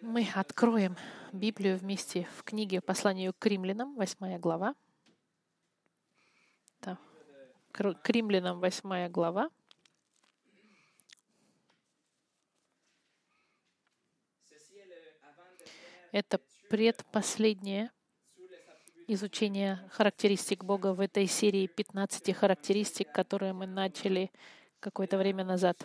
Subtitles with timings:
[0.00, 0.96] Мы откроем
[1.32, 4.76] Библию вместе в книге «Посланию к римлянам», 8 глава.
[6.82, 6.96] Да.
[7.72, 9.50] К римлянам, 8 глава.
[16.12, 16.40] Это
[16.70, 17.90] предпоследнее
[19.08, 24.30] изучение характеристик Бога в этой серии 15 характеристик, которые мы начали
[24.78, 25.76] какое-то время назад.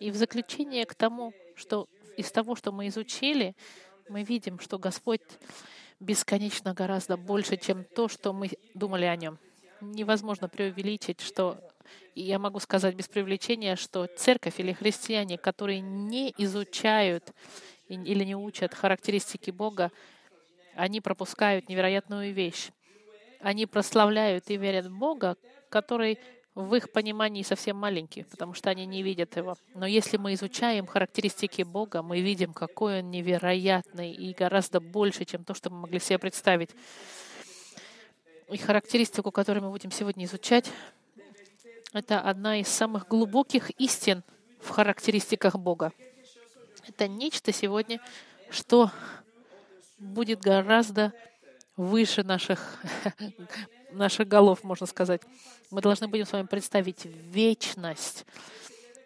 [0.00, 3.54] И в заключение к тому, что из того, что мы изучили,
[4.08, 5.22] мы видим, что Господь
[6.00, 9.38] бесконечно гораздо больше, чем то, что мы думали о нем.
[9.80, 11.58] Невозможно преувеличить, что
[12.14, 17.32] я могу сказать без привлечения, что церковь или христиане, которые не изучают
[17.88, 19.90] или не учат характеристики Бога,
[20.74, 22.70] они пропускают невероятную вещь.
[23.40, 25.36] Они прославляют и верят в Бога,
[25.68, 26.18] который
[26.54, 29.56] в их понимании совсем маленький, потому что они не видят его.
[29.74, 35.44] Но если мы изучаем характеристики Бога, мы видим, какой он невероятный и гораздо больше, чем
[35.44, 36.70] то, что мы могли себе представить.
[38.50, 40.70] И характеристику, которую мы будем сегодня изучать,
[41.94, 44.22] это одна из самых глубоких истин
[44.60, 45.92] в характеристиках Бога.
[46.86, 48.00] Это нечто сегодня,
[48.50, 48.90] что
[49.98, 51.14] будет гораздо
[51.76, 52.78] выше наших
[53.92, 55.22] наших голов, можно сказать.
[55.70, 58.26] Мы должны будем с вами представить вечность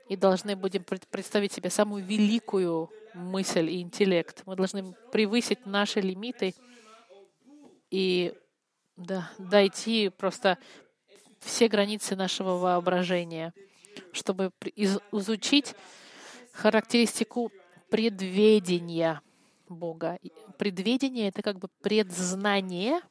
[0.08, 4.42] и должны будем представить себе самую великую мысль и интеллект.
[4.46, 6.54] Мы должны превысить наши лимиты
[7.90, 8.34] и
[8.96, 10.58] да, дойти просто
[11.40, 13.52] все границы нашего воображения,
[14.12, 15.74] чтобы изучить
[16.52, 17.52] характеристику
[17.90, 19.20] предведения
[19.68, 20.18] Бога.
[20.58, 23.00] Предведение— это как бы предзнание—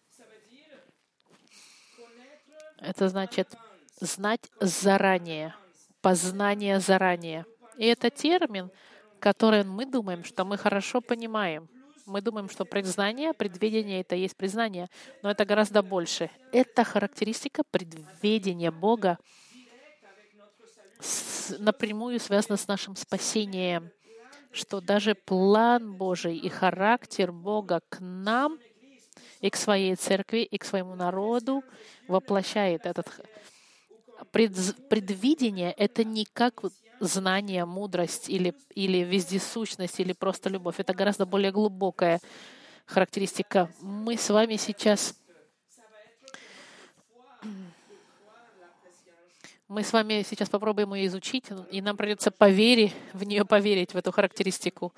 [2.79, 3.55] это значит
[3.99, 5.55] знать заранее,
[6.01, 7.45] познание заранее.
[7.77, 8.71] И это термин,
[9.19, 11.67] который мы думаем, что мы хорошо понимаем.
[12.05, 14.89] Мы думаем, что предзнание, предведение— это есть признание,
[15.23, 16.29] но это гораздо больше.
[16.51, 19.17] Это характеристика предведения Бога
[21.59, 23.91] напрямую связана с нашим спасением,
[24.51, 28.59] что даже план Божий и характер Бога к нам—
[29.45, 31.63] и к своей церкви, и к своему народу
[32.07, 33.07] воплощает этот
[34.31, 35.71] предвидение.
[35.73, 36.63] Это не как
[36.99, 40.79] знание, мудрость или, или вездесущность, или просто любовь.
[40.79, 42.19] Это гораздо более глубокая
[42.87, 43.69] характеристика.
[43.81, 45.15] Мы с вами сейчас
[49.67, 53.97] мы с вами сейчас попробуем ее изучить, и нам придется поверить, в нее поверить, в
[53.97, 54.91] эту характеристику.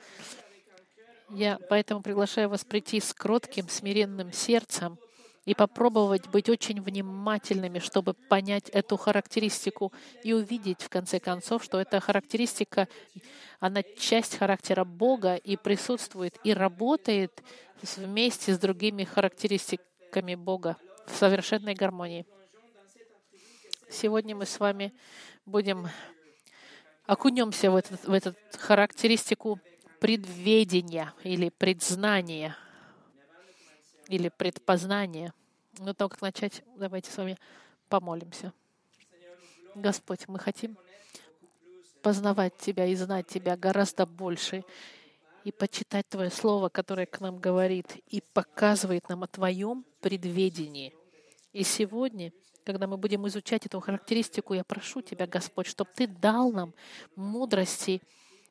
[1.29, 4.97] Я поэтому приглашаю вас прийти с кротким, смиренным сердцем
[5.43, 9.91] и попробовать быть очень внимательными, чтобы понять эту характеристику
[10.23, 12.87] и увидеть, в конце концов, что эта характеристика,
[13.59, 17.43] она часть характера Бога и присутствует, и работает
[17.81, 20.77] вместе с другими характеристиками Бога
[21.07, 22.25] в совершенной гармонии.
[23.89, 24.93] Сегодня мы с вами
[25.45, 25.87] будем
[27.05, 29.59] окунемся в, этот, в эту характеристику
[29.99, 32.55] предведения или предзнания
[34.07, 35.33] или предпознания.
[35.79, 37.37] Но как начать, давайте с вами
[37.89, 38.53] помолимся.
[39.75, 40.77] Господь, мы хотим
[42.01, 44.63] познавать Тебя и знать Тебя гораздо больше,
[45.43, 50.93] и почитать Твое Слово, которое к нам говорит и показывает нам о Твоем предведении.
[51.53, 52.33] И сегодня,
[52.65, 56.73] когда мы будем изучать эту характеристику, я прошу Тебя, Господь, чтобы Ты дал нам
[57.15, 58.01] мудрости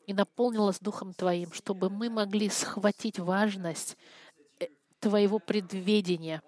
[0.06, 3.97] и наполнил нас Духом Твоим, чтобы мы могли схватить важность
[4.61, 4.69] э,
[5.00, 6.43] Твоего предведения,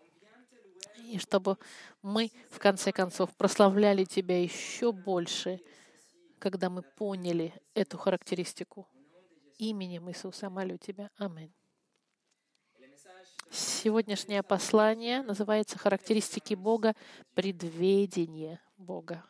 [1.05, 1.57] и чтобы
[2.03, 5.61] мы, в конце концов, прославляли Тебя еще больше,
[6.39, 8.87] когда мы поняли эту характеристику.
[9.59, 11.11] Именем Иисуса молю Тебя.
[11.17, 11.53] Аминь.
[13.51, 16.95] Сегодняшнее послание называется «Характеристики Бога.
[17.35, 19.25] Предведение Бога».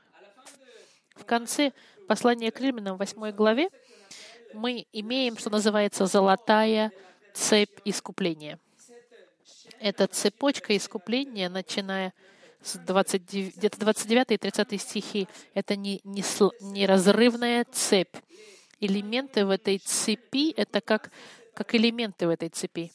[1.14, 1.72] В конце
[2.08, 3.70] послания к Римлянам, 8 главе,
[4.54, 6.92] мы имеем, что называется, золотая
[7.34, 8.58] цепь искупления.
[9.80, 12.12] Это цепочка искупления, начиная
[12.62, 16.24] с 29, где-то 29 и 30 стихи, это не, не,
[16.60, 18.16] неразрывная цепь.
[18.80, 21.10] Элементы в этой цепи— это как,
[21.54, 22.92] как элементы в этой цепи.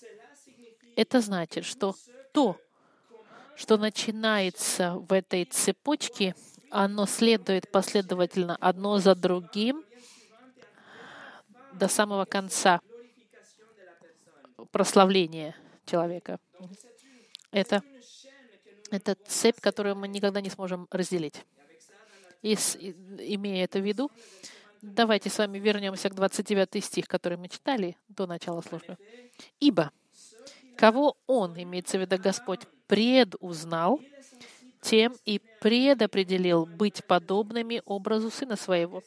[0.95, 1.95] Это значит, что
[2.33, 2.57] то,
[3.55, 6.35] что начинается в этой цепочке,
[6.69, 9.83] оно следует последовательно одно за другим
[11.73, 12.81] до самого конца
[14.71, 15.55] прославления
[15.85, 16.39] человека.
[17.51, 17.83] Это,
[18.89, 21.45] это цепь, которую мы никогда не сможем разделить.
[22.41, 24.09] И, имея это в виду,
[24.83, 28.97] Давайте с вами вернемся к 29 стих, который мы читали до начала службы.
[29.61, 29.91] «Ибо
[30.75, 34.01] кого Он, имеется в виду Господь, предузнал,
[34.81, 39.03] тем и предопределил быть подобными образу Сына Своего,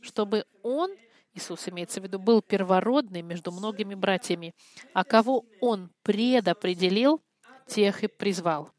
[0.00, 0.90] чтобы Он,
[1.34, 4.54] Иисус имеется в виду, был первородный между многими братьями,
[4.92, 7.22] а кого Он предопределил,
[7.66, 8.70] тех и призвал,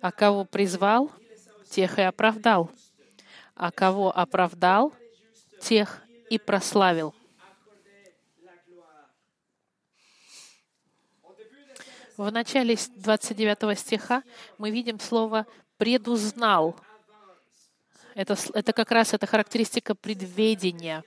[0.00, 1.10] а кого призвал,
[1.70, 2.70] тех и оправдал,
[3.54, 4.94] а кого оправдал,
[5.60, 7.14] тех и прославил.
[12.16, 14.22] В начале 29 стиха
[14.56, 15.46] мы видим слово
[15.76, 16.74] «предузнал».
[18.14, 21.04] Это, это как раз эта характеристика предведения.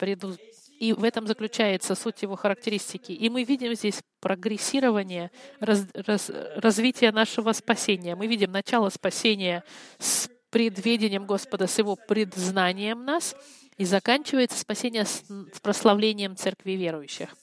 [0.00, 0.34] Преду...
[0.78, 3.12] И в этом заключается суть его характеристики.
[3.12, 5.30] И мы видим здесь прогрессирование,
[5.60, 8.16] раз, раз, развитие нашего спасения.
[8.16, 9.62] Мы видим начало спасения
[9.98, 13.36] с предведением Господа, с Его предзнанием нас,
[13.76, 15.22] и заканчивается спасение с,
[15.60, 17.36] прославлением церкви верующих.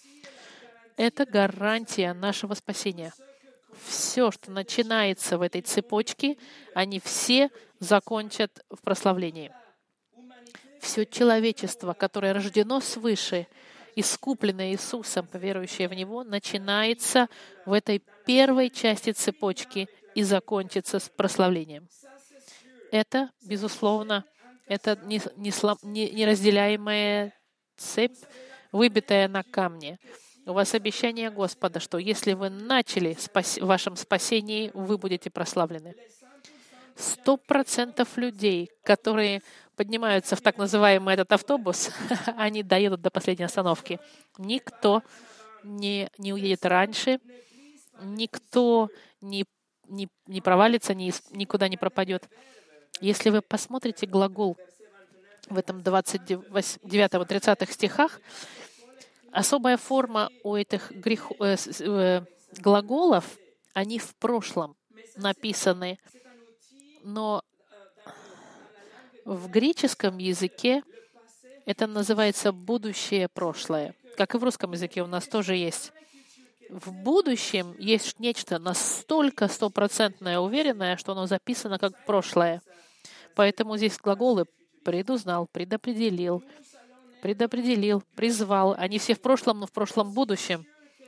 [0.95, 3.13] Это гарантия нашего спасения.
[3.85, 6.37] Все, что начинается в этой цепочке,
[6.73, 9.53] они все закончат в прославлении.
[10.87, 13.47] Все человечество, которое рождено свыше,
[13.97, 17.27] искупленное Иисусом, поверующее в Него, начинается
[17.65, 21.89] в этой первой части цепочки и закончится с прославлением.
[22.89, 24.23] Это, безусловно,
[24.65, 27.33] это неразделяемая
[27.75, 28.15] цепь,
[28.71, 29.99] выбитая на камне.
[30.45, 35.95] У вас обещание Господа, что если вы начали в вашем спасении, вы будете прославлены.
[36.97, 39.41] Сто процентов людей, которые
[39.75, 41.91] поднимаются в так называемый этот автобус,
[42.37, 43.99] они доедут до последней остановки.
[44.39, 45.03] Никто
[45.63, 47.19] не, не уедет раньше,
[48.01, 48.89] никто
[49.21, 49.45] не,
[49.87, 52.27] не, не провалится, ни, никуда не пропадет.
[52.99, 54.57] Если вы посмотрите глагол
[55.49, 58.19] в этом 29-30 стихах,
[59.31, 61.31] особая форма у этих грех...
[61.39, 62.21] э, э,
[62.59, 63.37] глаголов,
[63.73, 64.75] они в прошлом
[65.15, 65.99] написаны,
[67.07, 67.41] но
[69.23, 70.83] в греческом языке
[71.65, 73.95] это называется будущее прошлое.
[74.17, 75.93] Как и в русском языке у нас тоже есть.
[76.69, 82.61] В будущем есть нечто настолько стопроцентное, уверенное, что оно записано как прошлое.
[83.35, 84.45] Поэтому здесь глаголы
[84.83, 86.43] предузнал, предопределил,
[87.21, 88.75] предопределил, призвал.
[88.77, 90.65] Они все в прошлом, но в прошлом будущем.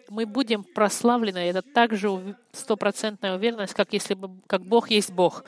[0.07, 1.39] Мы будем прославлены.
[1.39, 5.43] Это также стопроцентная уверенность, как если бы, как Бог есть Бог.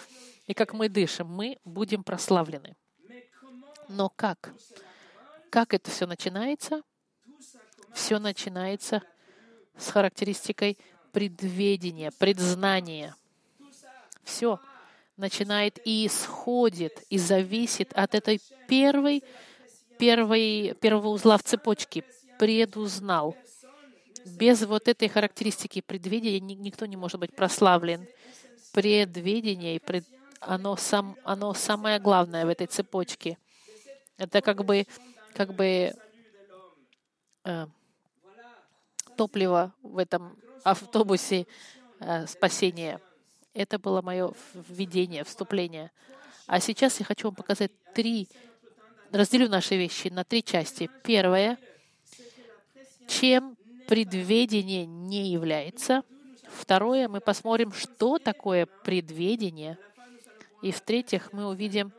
[0.48, 2.76] И как мы дышим, мы будем прославлены.
[3.88, 4.54] Но как?
[5.50, 6.82] Как это все начинается?
[7.94, 9.04] Все начинается
[9.78, 10.78] с характеристикой
[11.12, 13.16] предведения, предзнания.
[14.24, 14.60] Все
[15.18, 19.24] начинает и исходит, и зависит от этой первой,
[20.00, 22.04] первой, первого узла в цепочке.
[22.40, 23.36] Предузнал.
[24.26, 28.08] Без вот этой характеристики предвидения никто не может быть прославлен.
[28.72, 30.06] Предвидение, пред...
[30.42, 33.38] оно, сам, оно самое главное в этой цепочке.
[34.18, 34.86] Это как бы,
[35.34, 35.94] как бы
[37.46, 37.68] э,
[39.16, 41.48] топливо в этом автобусе
[42.00, 43.00] э, спасения.
[43.54, 45.92] Это было мое введение, вступление.
[46.48, 48.28] А сейчас я хочу вам показать три,
[49.12, 50.90] разделю наши вещи на три части.
[51.04, 51.58] Первое,
[53.08, 56.04] чем предведение не является.
[56.48, 59.78] Второе, мы посмотрим, что такое предведение.
[60.62, 61.92] И в-третьих, мы увидим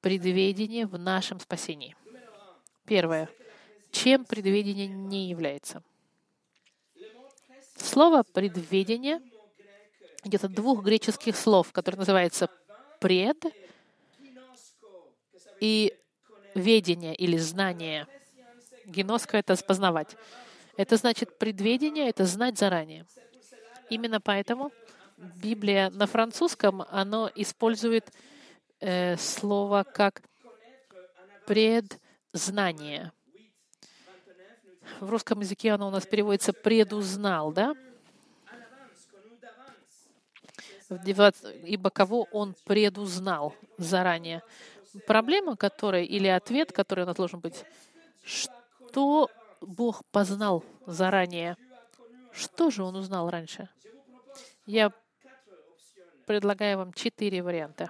[0.00, 1.94] предведение в нашем спасении.
[2.84, 3.28] Первое.
[3.90, 5.82] Чем предведение не является?
[7.76, 9.20] Слово «предведение»
[10.24, 12.48] где-то двух греческих слов, которые называются
[13.00, 13.44] «пред»
[15.60, 15.94] и
[16.54, 18.06] «ведение» или «знание».
[18.84, 20.16] Геноско— это «познавать».
[20.76, 23.04] Это значит предведение, это знать заранее.
[23.90, 24.70] Именно поэтому
[25.18, 28.12] Библия на французском, оно использует
[28.80, 30.22] э, слово как
[31.46, 33.12] предзнание.
[35.00, 37.74] В русском языке оно у нас переводится предузнал, да?
[41.64, 44.42] ибо кого он предузнал заранее.
[45.06, 47.64] Проблема, которая, или ответ, который у нас должен быть,
[48.24, 49.28] что
[49.60, 51.56] Бог познал заранее?
[52.32, 53.68] Что же он узнал раньше?
[54.64, 54.92] Я
[56.28, 57.88] предлагаю вам четыре варианта.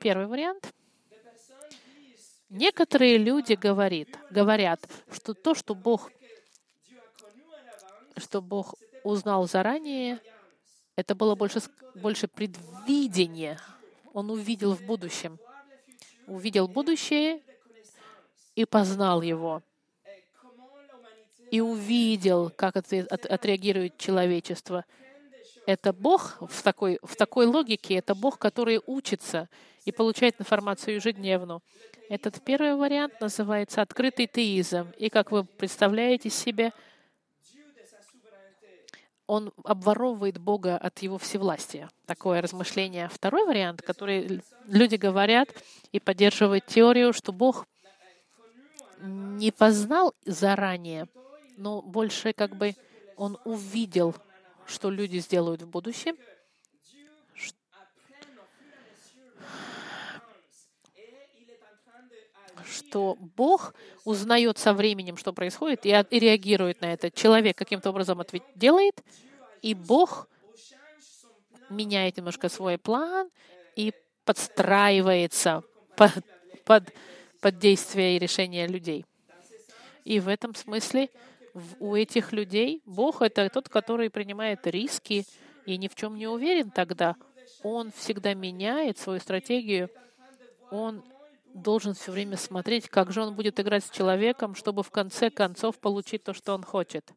[0.00, 0.72] Первый вариант.
[2.48, 4.80] Некоторые люди говорит, говорят,
[5.12, 6.10] что то, что Бог,
[8.16, 10.20] что Бог узнал заранее,
[10.96, 11.60] это было больше,
[11.94, 13.58] больше предвидение.
[14.14, 15.38] Он увидел в будущем.
[16.26, 17.42] Увидел будущее
[18.54, 19.62] и познал Его,
[21.50, 24.86] и увидел, как отреагирует человечество.
[25.66, 29.48] Это Бог в такой, в такой логике, это Бог, который учится
[29.84, 31.60] и получает информацию ежедневно.
[32.08, 34.92] Этот первый вариант называется открытый теизм.
[34.96, 36.72] И как вы представляете себе,
[39.26, 41.90] он обворовывает Бога от его всевластия.
[42.06, 43.08] Такое размышление.
[43.08, 45.48] Второй вариант, который люди говорят
[45.90, 47.66] и поддерживают теорию, что Бог
[49.00, 51.08] не познал заранее,
[51.56, 52.76] но больше как бы
[53.16, 54.14] он увидел,
[54.66, 56.16] что люди сделают в будущем,
[62.66, 67.10] что Бог узнает со временем, что происходит, и, и реагирует на это.
[67.10, 69.02] Человек каким-то образом ответ делает,
[69.62, 70.28] и Бог
[71.70, 73.30] меняет немножко свой план
[73.74, 73.92] и
[74.24, 75.62] подстраивается
[75.96, 76.12] под,
[76.64, 76.92] под,
[77.40, 79.04] под действия и решения людей.
[80.04, 81.10] И в этом смысле
[81.78, 85.24] у этих людей Бог— это тот, который принимает риски
[85.64, 87.16] и ни в чем не уверен тогда.
[87.62, 89.90] Он всегда меняет свою стратегию.
[90.70, 91.02] Он
[91.54, 95.78] должен все время смотреть, как же он будет играть с человеком, чтобы в конце концов
[95.78, 97.10] получить то, что он хочет.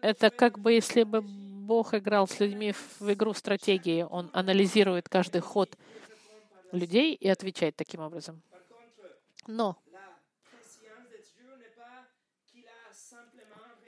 [0.00, 4.02] Это как бы если бы Бог играл с людьми в игру стратегии.
[4.02, 5.76] Он анализирует каждый ход
[6.72, 8.42] людей и отвечает таким образом.
[9.46, 9.76] Но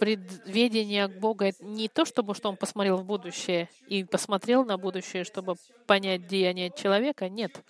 [0.03, 5.55] предведение Бога не то, чтобы что он посмотрел в будущее и посмотрел на будущее, чтобы
[5.87, 7.29] понять деяния человека.
[7.29, 7.63] Нет.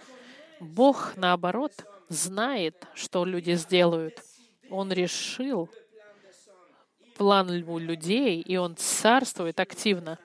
[0.59, 1.73] Бог, наоборот,
[2.09, 4.19] знает, что люди сделают.
[4.71, 5.69] Он решил
[7.19, 10.19] план людей, и он царствует активно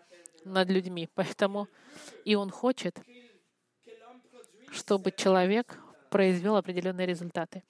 [0.46, 1.10] над людьми.
[1.14, 1.68] Поэтому
[2.24, 2.98] и он хочет,
[4.72, 5.78] чтобы человек
[6.10, 7.64] произвел определенные результаты.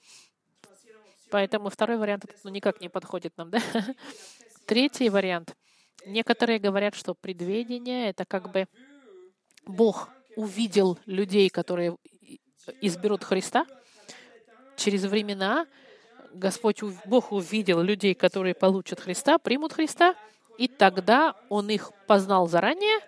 [1.29, 3.50] Поэтому второй вариант ну, никак не подходит нам.
[3.50, 3.60] Да?
[4.65, 5.55] Третий вариант.
[6.05, 8.67] Некоторые говорят, что предведение— это как бы
[9.65, 11.98] Бог увидел людей, которые
[12.81, 13.65] изберут Христа.
[14.77, 15.67] Через времена
[16.34, 20.15] Господь, Бог увидел людей, которые получат Христа, примут Христа,
[20.57, 23.00] и тогда Он их познал заранее,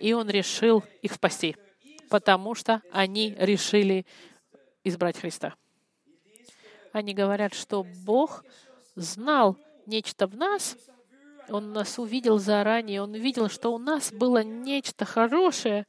[0.00, 1.56] и Он решил их спасти,
[2.08, 4.06] потому что они решили
[4.84, 5.54] избрать Христа.
[6.96, 8.42] Они говорят, что Бог
[8.94, 10.78] знал нечто в нас,
[11.50, 15.86] Он нас увидел заранее, Он видел, что у нас было нечто хорошее,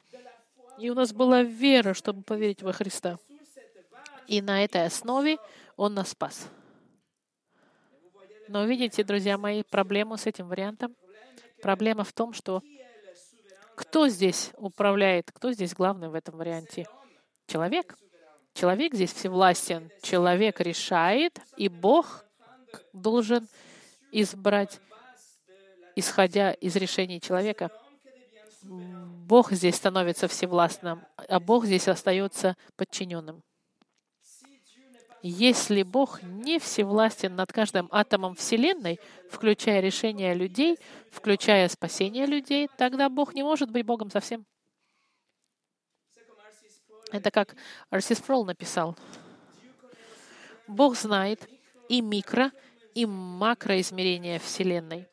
[0.77, 3.19] и у нас была вера, чтобы поверить во Христа.
[4.27, 5.37] И на этой основе
[5.77, 6.49] Он нас спас.
[8.49, 10.93] Но видите, друзья мои, проблему с этим вариантом?
[11.61, 12.61] Проблема в том, что
[13.77, 16.85] кто здесь управляет, кто здесь главный в этом варианте?
[17.45, 17.97] Человек.
[18.57, 19.91] Человек здесь всевластен.
[20.01, 22.25] Человек решает, и Бог
[22.91, 23.47] должен
[24.11, 24.79] избрать,
[25.95, 27.69] исходя из решений человека.
[28.63, 33.43] Бог здесь становится всевластным, а Бог здесь остается подчиненным.
[35.21, 38.99] Если Бог не всевластен над каждым атомом Вселенной,
[39.29, 40.79] включая решения людей,
[41.11, 44.47] включая спасение людей, тогда Бог не может быть Богом совсем.
[47.11, 47.55] Это как
[47.89, 48.95] Арсис Фрол написал.
[50.67, 51.47] Бог знает
[51.87, 52.51] и микро,
[52.93, 55.07] и макроизмерения Вселенной.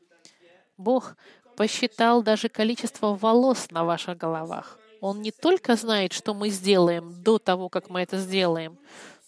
[0.76, 1.16] Бог
[1.56, 4.78] посчитал даже количество волос на ваших головах.
[5.00, 8.78] Он не только знает, что мы сделаем до того, как мы это сделаем,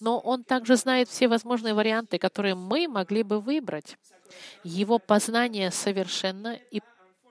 [0.00, 3.96] но Он также знает все возможные варианты, которые мы могли бы выбрать.
[4.64, 6.80] Его познание совершенно и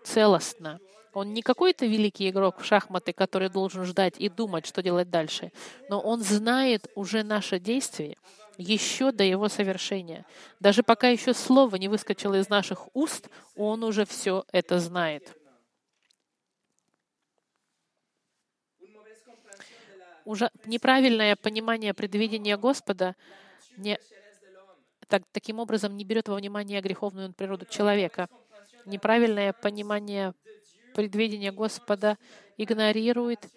[0.03, 0.79] целостно.
[1.15, 5.53] Он не какой-то великий игрок в шахматы, который должен ждать и думать, что делать дальше,
[5.89, 8.17] но он знает уже наше действие
[8.57, 10.25] еще до его совершения.
[10.59, 15.37] Даже пока еще слово не выскочило из наших уст, он уже все это знает.
[20.25, 23.15] Уже неправильное понимание предвидения Господа
[23.77, 23.97] не,
[25.07, 28.27] так, таким образом не берет во внимание греховную природу человека.
[28.85, 30.33] Неправильное понимание
[30.95, 32.17] предвидение Господа
[32.57, 33.49] игнорирует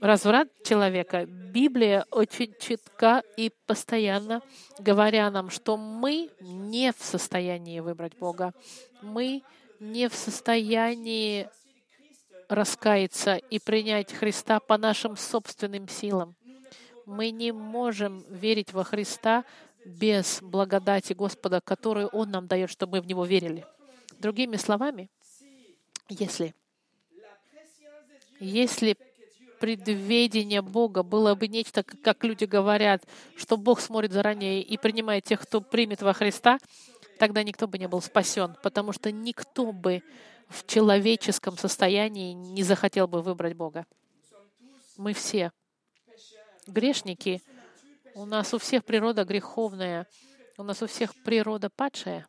[0.00, 1.26] разврат человека.
[1.26, 4.40] Библия очень четка и постоянно
[4.78, 8.54] говоря нам, что мы не в состоянии выбрать Бога.
[9.02, 9.42] Мы
[9.80, 11.48] не в состоянии
[12.48, 16.36] раскаяться и принять Христа по нашим собственным силам.
[17.04, 19.44] Мы не можем верить во Христа
[19.84, 23.66] без благодати Господа, которую Он нам дает, чтобы мы в Него верили.
[24.18, 25.10] Другими словами,
[26.08, 26.54] если,
[28.40, 28.96] если
[29.58, 33.04] предведение Бога было бы нечто, как люди говорят,
[33.36, 36.58] что Бог смотрит заранее и принимает тех, кто примет во Христа,
[37.18, 40.02] тогда никто бы не был спасен, потому что никто бы
[40.48, 43.84] в человеческом состоянии не захотел бы выбрать Бога.
[44.96, 45.52] Мы все
[46.66, 47.42] грешники.
[48.14, 50.06] У нас у всех природа греховная.
[50.56, 52.26] У нас у всех природа падшая.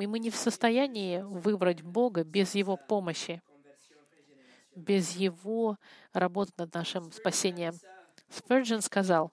[0.00, 3.42] И мы не в состоянии выбрать Бога без Его помощи,
[4.74, 5.78] без Его
[6.12, 7.74] работы над нашим спасением.
[8.30, 9.30] Спurgeon сказал,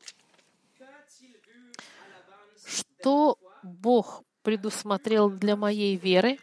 [2.66, 6.38] что Бог предусмотрел для моей веры,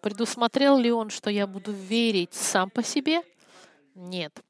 [0.00, 3.22] предусмотрел ли Он, что я буду верить сам по себе?
[3.94, 4.40] Нет.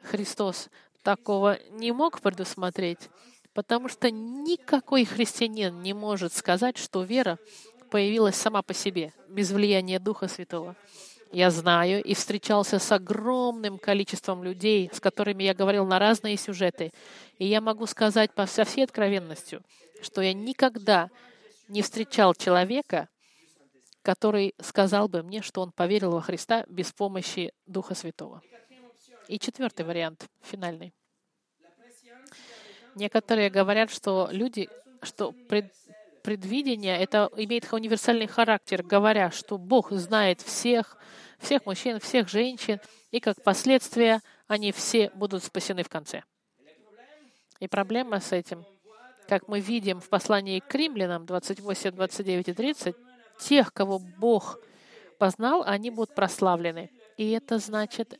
[0.00, 0.70] Христос
[1.02, 3.10] такого не мог предусмотреть,
[3.52, 7.38] потому что никакой христианин не может сказать, что вера
[7.90, 10.76] появилась сама по себе, без влияния Духа Святого.
[11.32, 16.92] Я знаю и встречался с огромным количеством людей, с которыми я говорил на разные сюжеты.
[17.38, 19.62] И я могу сказать по со всей откровенностью,
[20.02, 21.10] что я никогда
[21.68, 23.08] не встречал человека,
[24.02, 28.40] который сказал бы мне, что он поверил во Христа без помощи Духа Святого.
[29.26, 30.94] И четвертый вариант, финальный.
[32.94, 34.70] Некоторые говорят, что люди,
[35.02, 35.74] что пред,
[36.26, 40.98] предвидение это имеет универсальный характер, говоря, что Бог знает всех,
[41.38, 42.80] всех мужчин, всех женщин,
[43.12, 44.18] и как последствие
[44.48, 46.24] они все будут спасены в конце.
[47.60, 48.64] И проблема с этим,
[49.28, 52.96] как мы видим в послании к римлянам 28, 29 и 30,
[53.38, 54.58] тех, кого Бог
[55.20, 56.90] познал, они будут прославлены.
[57.16, 58.18] И это значит,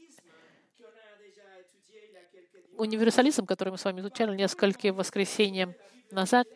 [2.79, 5.75] универсализм, который мы с вами изучали несколько воскресенья
[6.13, 6.47] назад,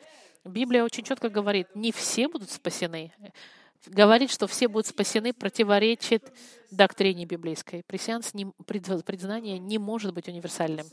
[0.44, 3.12] Библия очень четко говорит, не все будут спасены.
[3.86, 6.32] Говорит, что все будут спасены, противоречит
[6.70, 7.82] доктрине библейской.
[7.82, 10.86] Пресеанс не, признание не может быть универсальным.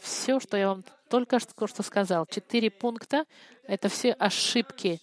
[0.00, 3.24] Все, что я вам только что, сказал, четыре пункта,
[3.66, 5.00] это все ошибки.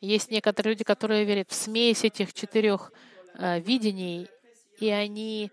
[0.00, 2.92] Есть некоторые люди, которые верят в смесь этих четырех
[3.34, 4.28] э, видений,
[4.78, 5.50] и они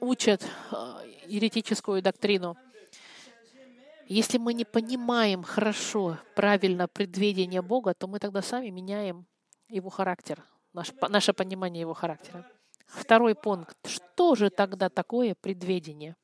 [0.00, 0.76] учат э,
[1.26, 2.56] еретическую доктрину.
[4.06, 9.26] Если мы не понимаем хорошо, правильно предведение Бога, то мы тогда сами меняем
[9.68, 12.46] его характер, наш, наше понимание его характера.
[12.86, 13.76] Второй пункт.
[13.86, 16.16] Что же тогда такое предведение?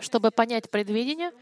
[0.00, 1.32] Чтобы понять предведение,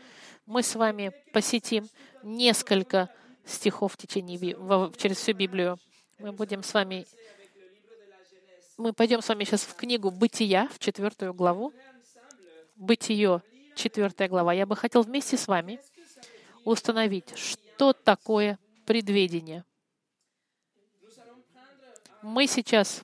[0.46, 1.86] мы с вами посетим
[2.22, 3.10] несколько
[3.44, 4.38] стихов в течение
[4.96, 5.78] через всю Библию.
[6.18, 7.06] Мы будем с вами
[8.78, 11.72] мы пойдем с вами сейчас в книгу «Бытия», в четвертую главу.
[12.74, 13.40] «Бытие»,
[13.76, 14.52] четвертая глава.
[14.52, 15.78] Я бы хотел вместе с вами
[16.64, 19.64] установить, что такое предведение.
[22.22, 23.02] Мы сейчас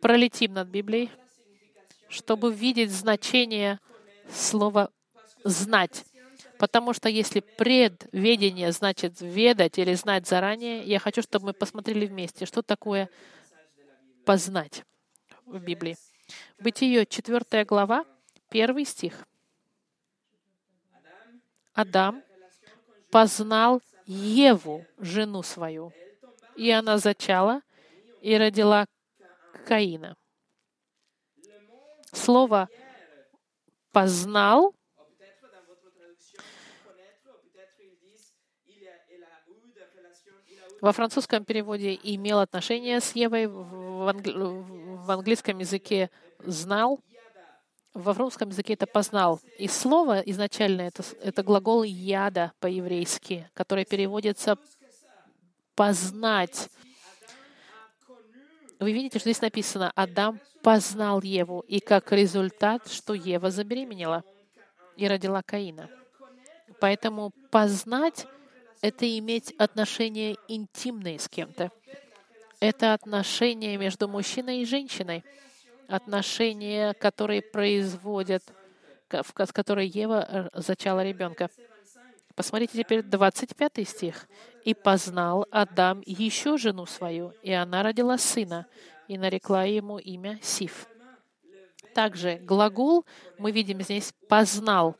[0.00, 1.10] пролетим над Библией,
[2.08, 3.78] чтобы видеть значение
[4.30, 4.90] слова
[5.44, 6.04] «знать».
[6.58, 12.46] Потому что если предведение значит ведать или знать заранее, я хочу, чтобы мы посмотрели вместе,
[12.46, 13.08] что такое
[14.24, 14.82] познать
[15.46, 15.96] в Библии.
[16.58, 18.04] Бытие, 4 глава,
[18.48, 19.26] первый стих.
[21.74, 22.22] Адам
[23.10, 25.92] познал Еву, жену свою,
[26.56, 27.62] и она зачала
[28.20, 28.86] и родила
[29.66, 30.16] Каина.
[32.12, 32.68] Слово
[33.92, 34.74] «познал»
[40.80, 44.32] во французском переводе имел отношение с Евой, в, англи...
[44.32, 47.00] в английском языке знал,
[47.94, 49.40] во французском языке это познал.
[49.58, 54.56] И слово изначально это, это глагол яда по-еврейски, который переводится
[55.74, 56.68] познать.
[58.78, 64.24] Вы видите, что здесь написано Адам познал Еву, и как результат, что Ева забеременела
[64.96, 65.88] и родила Каина.
[66.80, 68.26] Поэтому познать
[68.80, 71.70] это иметь отношения интимные с кем-то.
[72.60, 75.24] Это отношения между мужчиной и женщиной.
[75.88, 78.42] Отношения, которые производят,
[79.10, 81.50] с которой Ева э, зачала ребенка.
[82.36, 84.28] Посмотрите теперь 25 стих.
[84.64, 88.66] «И познал Адам еще жену свою, и она родила сына,
[89.08, 90.86] и нарекла ему имя Сиф».
[91.94, 93.06] Также глагол
[93.38, 94.96] мы видим здесь «познал»,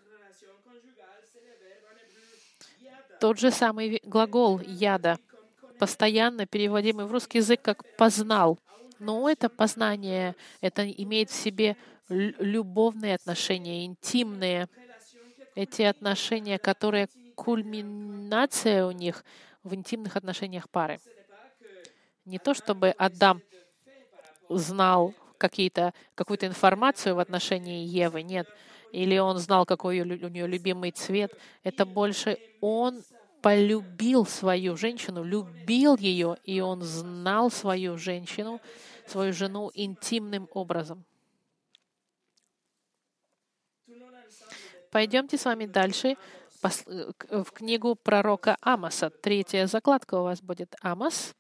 [3.21, 5.19] Тот же самый глагол «яда»,
[5.79, 8.59] постоянно переводимый в русский язык как «познал».
[8.99, 11.77] Но это познание, это имеет в себе
[12.09, 14.69] любовные отношения, интимные.
[15.55, 19.25] Эти отношения, которые кульминация у них
[19.63, 21.01] в интимных отношениях пары.
[22.25, 23.41] Не то, чтобы Адам
[24.49, 28.49] знал какие-то, какую-то информацию в отношении Евы, нет.
[28.93, 31.33] Или он знал, какой у нее любимый цвет.
[31.63, 33.03] Это больше он
[33.43, 38.61] полюбил свою женщину, любил ее, и он знал свою женщину,
[39.07, 41.05] свою жену интимным образом.
[44.91, 46.17] Пойдемте с вами дальше
[46.63, 49.11] в книгу пророка Амоса.
[49.11, 51.35] Третья закладка у вас будет Амос.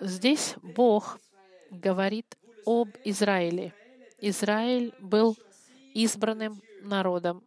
[0.00, 1.18] Здесь Бог
[1.70, 3.74] говорит об Израиле.
[4.18, 5.36] Израиль был
[5.92, 7.44] избранным народом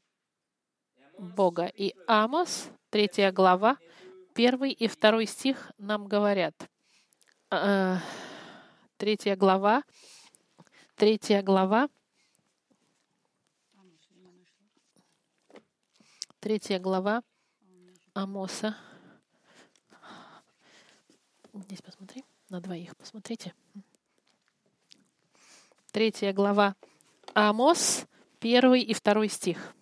[1.21, 1.67] Бога.
[1.67, 3.77] И Амос, третья глава,
[4.33, 6.55] первый и второй стих нам говорят.
[7.51, 7.97] Э,
[8.97, 9.83] третья глава,
[10.95, 11.89] третья глава,
[16.39, 17.21] третья глава
[18.15, 18.75] Амоса.
[21.53, 23.53] Здесь посмотри, на двоих посмотрите.
[25.91, 26.75] Третья глава
[27.35, 28.07] Амос,
[28.39, 29.75] первый и второй стих.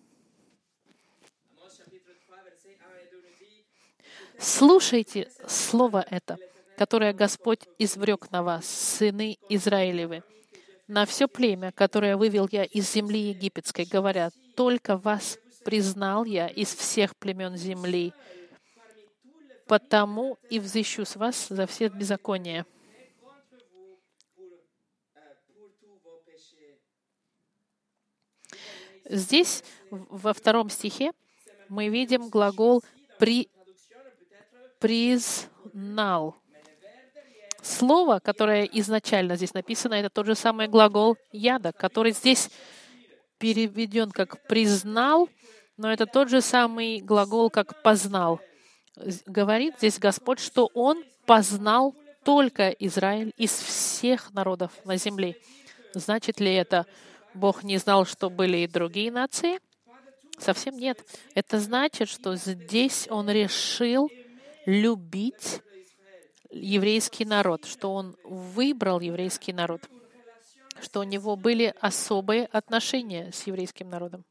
[4.42, 6.38] Слушайте слово это,
[6.78, 10.22] которое Господь извлек на вас, сыны Израилевы,
[10.88, 16.74] на все племя, которое вывел я из земли египетской, говоря, только вас признал я из
[16.74, 18.14] всех племен земли,
[19.66, 22.64] потому и взыщу с вас за все беззакония.
[29.04, 31.12] Здесь, во втором стихе,
[31.68, 32.82] мы видим глагол
[33.18, 33.50] «при
[34.80, 36.36] признал.
[37.62, 42.50] Слово, которое изначально здесь написано, это тот же самый глагол яда, который здесь
[43.38, 45.28] переведен как признал,
[45.76, 48.40] но это тот же самый глагол, как познал.
[49.26, 55.36] Говорит здесь Господь, что Он познал только Израиль из всех народов на земле.
[55.94, 56.86] Значит ли это,
[57.34, 59.58] Бог не знал, что были и другие нации?
[60.38, 60.98] Совсем нет.
[61.34, 64.10] Это значит, что здесь Он решил
[64.70, 65.62] любить
[66.50, 69.82] еврейский народ, что он выбрал еврейский народ,
[70.80, 74.24] что у него были особые отношения с еврейским народом.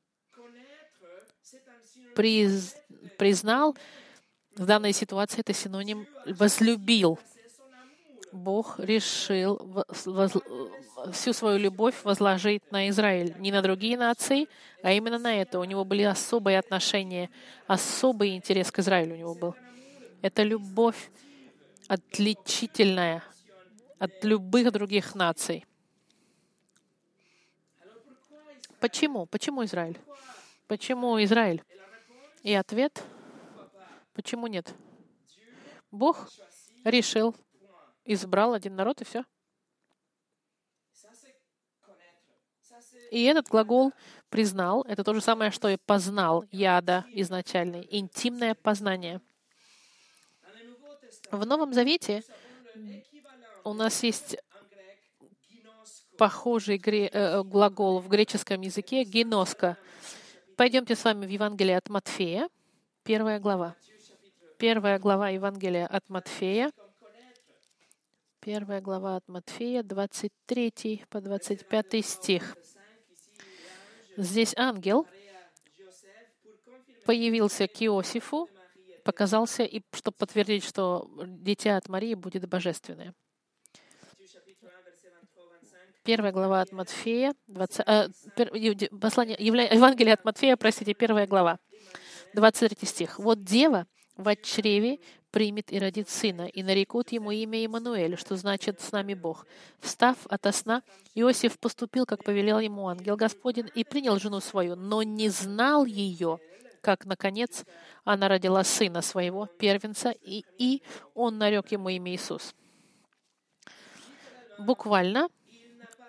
[2.15, 2.75] Приз,
[3.17, 3.75] признал,
[4.55, 7.19] в данной ситуации это синоним возлюбил.
[8.31, 9.57] Бог решил
[10.05, 10.33] воз,
[11.13, 14.47] всю свою любовь возложить на Израиль, не на другие нации,
[14.83, 15.59] а именно на это.
[15.59, 17.29] У него были особые отношения,
[17.67, 19.55] особый интерес к Израилю у него был.
[20.21, 21.11] Это любовь
[21.87, 23.23] отличительная
[23.97, 25.65] от любых других наций.
[28.79, 29.25] Почему?
[29.25, 29.99] Почему Израиль?
[30.67, 31.63] Почему Израиль?
[32.43, 33.03] И ответ—
[34.13, 34.73] почему нет?
[35.91, 36.29] Бог
[36.83, 37.35] решил,
[38.05, 39.23] избрал один народ, и все.
[43.11, 43.91] И этот глагол
[44.29, 49.21] признал, это то же самое, что и познал, яда изначальный, интимное познание.
[51.31, 52.23] В Новом Завете
[53.63, 54.37] у нас есть
[56.17, 59.77] похожий э, глагол в греческом языке «геноска».
[60.57, 62.49] Пойдемте с вами в Евангелие от Матфея,
[63.03, 63.75] первая глава.
[64.57, 66.71] Первая глава Евангелия от Матфея,
[68.39, 72.57] первая глава от Матфея, 23 по 25 стих.
[74.17, 75.07] Здесь ангел
[77.05, 78.49] появился к Иосифу
[79.09, 83.15] показался, и чтобы подтвердить, что дитя от Марии будет божественное.
[86.03, 91.57] Первая глава от Матфея, 20, э, послание, Евангелие от Матфея, простите, первая глава,
[92.35, 93.17] 23 стих.
[93.17, 94.99] «Вот дева в чреве
[95.31, 99.47] примет и родит сына, и нарекут ему имя Иммануэль, что значит «с нами Бог».
[99.79, 100.83] Встав ото сна,
[101.15, 106.39] Иосиф поступил, как повелел ему ангел Господень, и принял жену свою, но не знал ее,
[106.81, 107.65] как, наконец,
[108.03, 110.81] она родила сына своего, первенца, и, и
[111.13, 112.55] он нарек ему имя Иисус.
[114.57, 115.29] Буквально,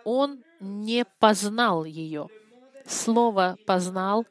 [0.05, 2.29] он не познал ее.
[2.87, 4.27] Слово «познал»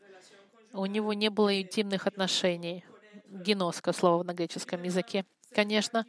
[0.74, 2.86] у него не было интимных отношений.
[3.28, 5.26] Геноска слово на греческом языке.
[5.54, 6.06] Конечно,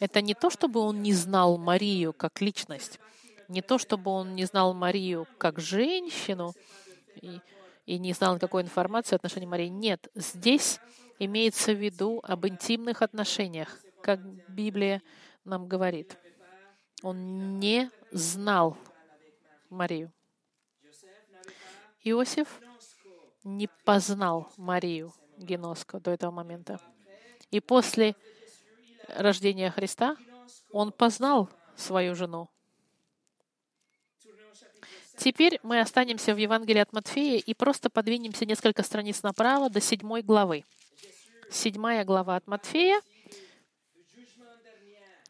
[0.00, 3.00] это не то, чтобы он не знал Марию как личность,
[3.48, 6.52] не то, чтобы он не знал Марию как женщину,
[7.20, 7.40] и
[7.86, 9.68] и не знал никакой информации в отношении Марии.
[9.68, 10.80] Нет, здесь
[11.18, 15.02] имеется в виду об интимных отношениях, как Библия
[15.44, 16.18] нам говорит.
[17.02, 18.76] Он не знал
[19.68, 20.12] Марию.
[22.02, 22.60] Иосиф
[23.42, 26.80] не познал Марию Геноско до этого момента.
[27.50, 28.14] И после
[29.08, 30.16] рождения Христа
[30.70, 32.48] Он познал свою жену.
[35.16, 40.22] Теперь мы останемся в Евангелии от Матфея и просто подвинемся несколько страниц направо до седьмой
[40.22, 40.64] главы.
[41.50, 43.00] Седьмая глава от Матфея.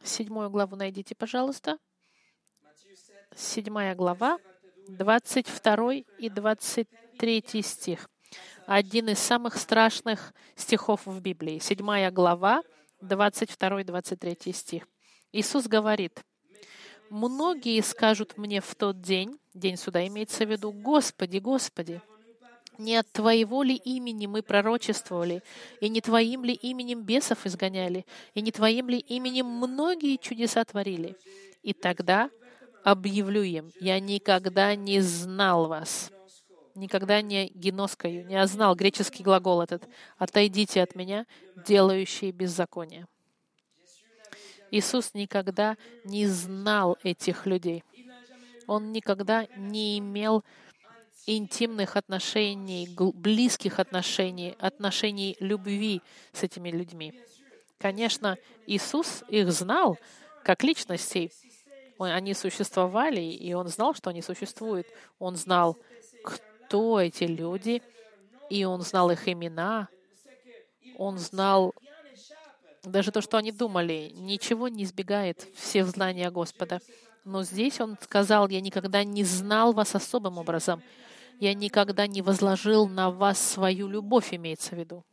[0.02, 1.78] Седьмую главу найдите, пожалуйста.
[3.34, 4.38] Седьмая глава,
[4.88, 8.08] 22 и 23 стих.
[8.66, 11.58] Один из самых страшных стихов в Библии.
[11.58, 12.62] Седьмая глава,
[13.00, 14.88] 22 и 23 стих.
[15.32, 16.22] Иисус говорит,
[17.14, 22.03] «Многие скажут мне в тот день, день суда имеется в виду, Господи, Господи,
[22.77, 25.44] не от Твоего ли имени мы пророчествовали,
[25.81, 31.16] и не Твоим ли именем бесов изгоняли, и не Твоим ли именем многие чудеса творили?
[31.62, 32.31] И тогда
[32.83, 36.11] объявлю им, я никогда не знал вас.
[36.74, 39.88] Никогда не геноскаю, не ознал греческий глагол этот.
[40.18, 41.27] Отойдите от меня,
[41.64, 43.07] делающие беззаконие.
[44.70, 47.85] Иисус никогда не знал этих людей.
[48.66, 50.44] Он никогда не имел
[51.27, 57.14] интимных отношений, близких отношений, отношений любви с этими людьми.
[57.79, 59.98] Конечно, Иисус их знал
[60.42, 61.33] как личностей.
[61.98, 64.87] Они существовали, и Он знал, что они существуют.
[65.18, 65.79] Он знал,
[66.24, 67.83] кто эти люди,
[68.50, 69.88] и Он знал их имена.
[70.96, 71.74] Он знал
[72.84, 74.12] даже то, что они думали.
[74.14, 76.80] Ничего не избегает все знания Господа.
[77.24, 80.82] Но здесь Он сказал, «Я никогда не знал вас особым образом»
[81.40, 85.04] я никогда не возложил на вас свою любовь, имеется в виду.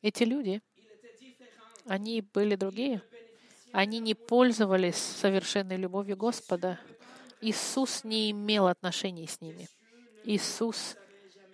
[0.00, 0.62] Эти люди,
[1.86, 3.02] они были другие.
[3.72, 6.78] Они не пользовались совершенной любовью Господа.
[7.40, 9.68] Иисус не имел отношений с ними.
[10.24, 10.96] Иисус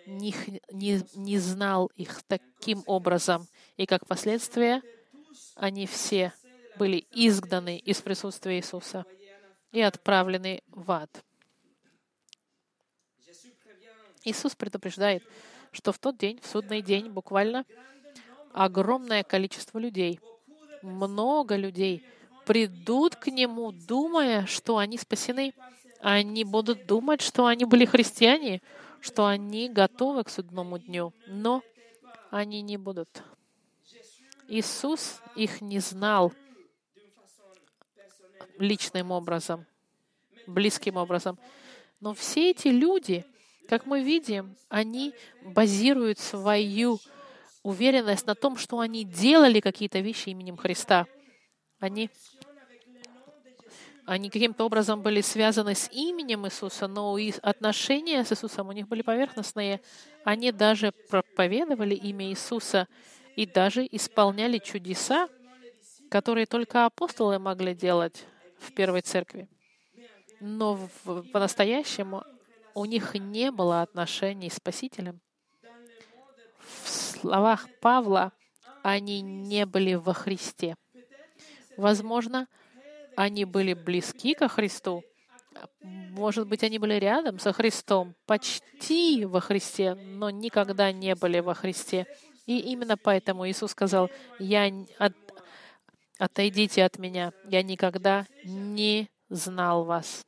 [0.06, 0.34] не,
[0.70, 3.46] не, не знал их таким образом.
[3.76, 4.82] И как последствие,
[5.54, 6.32] они все
[6.76, 9.04] были изгнаны из присутствия Иисуса
[9.72, 11.24] и отправлены в ад.
[14.24, 15.22] Иисус предупреждает,
[15.70, 17.64] что в тот день, в судный день, буквально
[18.52, 20.20] огромное количество людей,
[20.82, 22.06] много людей
[22.46, 25.54] придут к Нему, думая, что они спасены.
[26.00, 28.60] Они будут думать, что они были христиане,
[29.04, 31.62] что они готовы к судному дню, но
[32.30, 33.22] они не будут.
[34.48, 36.32] Иисус их не знал,
[38.58, 39.66] личным образом,
[40.46, 41.38] близким образом.
[42.00, 43.26] Но все эти люди,
[43.68, 45.12] как мы видим, они
[45.42, 46.98] базируют свою
[47.62, 51.06] уверенность на том, что они делали какие-то вещи именем Христа.
[51.78, 52.08] Они,
[54.06, 58.86] они каким-то образом были связаны с именем Иисуса, но и отношения с Иисусом у них
[58.86, 59.80] были поверхностные.
[60.24, 62.86] Они даже проповедовали имя Иисуса
[63.34, 65.28] и даже исполняли чудеса,
[66.10, 68.24] которые только апостолы могли делать
[68.58, 69.48] в первой церкви.
[70.40, 70.78] Но
[71.32, 72.24] по-настоящему
[72.74, 75.20] у них не было отношений с Спасителем.
[76.82, 78.32] В словах Павла
[78.82, 80.76] они не были во Христе.
[81.76, 82.48] Возможно,
[83.16, 85.02] они были близки ко Христу,
[85.80, 91.54] может быть, они были рядом со Христом, почти во Христе, но никогда не были во
[91.54, 92.06] Христе.
[92.46, 95.14] И именно поэтому Иисус сказал, «Я от,
[96.18, 100.24] Отойдите от меня, я никогда не знал вас.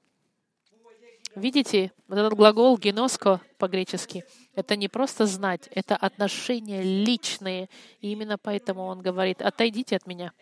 [1.36, 7.68] Видите, вот этот глагол геноско по-гречески, это не просто знать, это отношения личные.
[8.00, 10.32] И именно поэтому он говорит, отойдите от меня.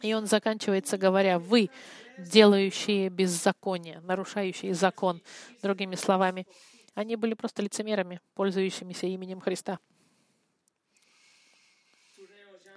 [0.00, 1.70] И он заканчивается, говоря, вы,
[2.18, 5.22] делающие беззаконие, нарушающие закон,
[5.62, 6.46] другими словами.
[6.94, 9.78] Они были просто лицемерами, пользующимися именем Христа.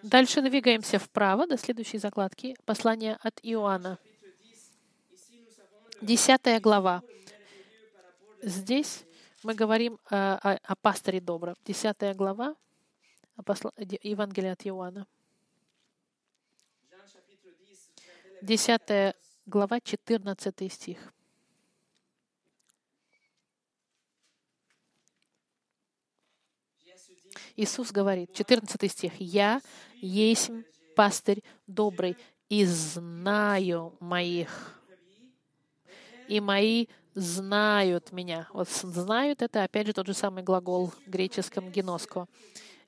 [0.03, 2.55] Дальше двигаемся вправо до следующей закладки.
[2.65, 3.97] Послание от Иоанна.
[6.01, 7.01] Десятая глава.
[8.43, 9.03] Здесь
[9.41, 11.55] мы говорим о, о, о пасторе добром.
[11.65, 12.55] Десятая глава
[14.03, 15.07] Евангелия от Иоанна.
[18.45, 19.15] Десятая
[19.47, 20.99] глава, четырнадцатый стих.
[27.55, 29.63] Иисус говорит, 14 стих, «Я
[29.95, 30.51] есть
[30.95, 34.79] пастырь добрый, и знаю моих,
[36.27, 38.47] и мои знают меня».
[38.53, 42.27] Вот «знают»— это опять же тот же самый глагол в греческом «геноско».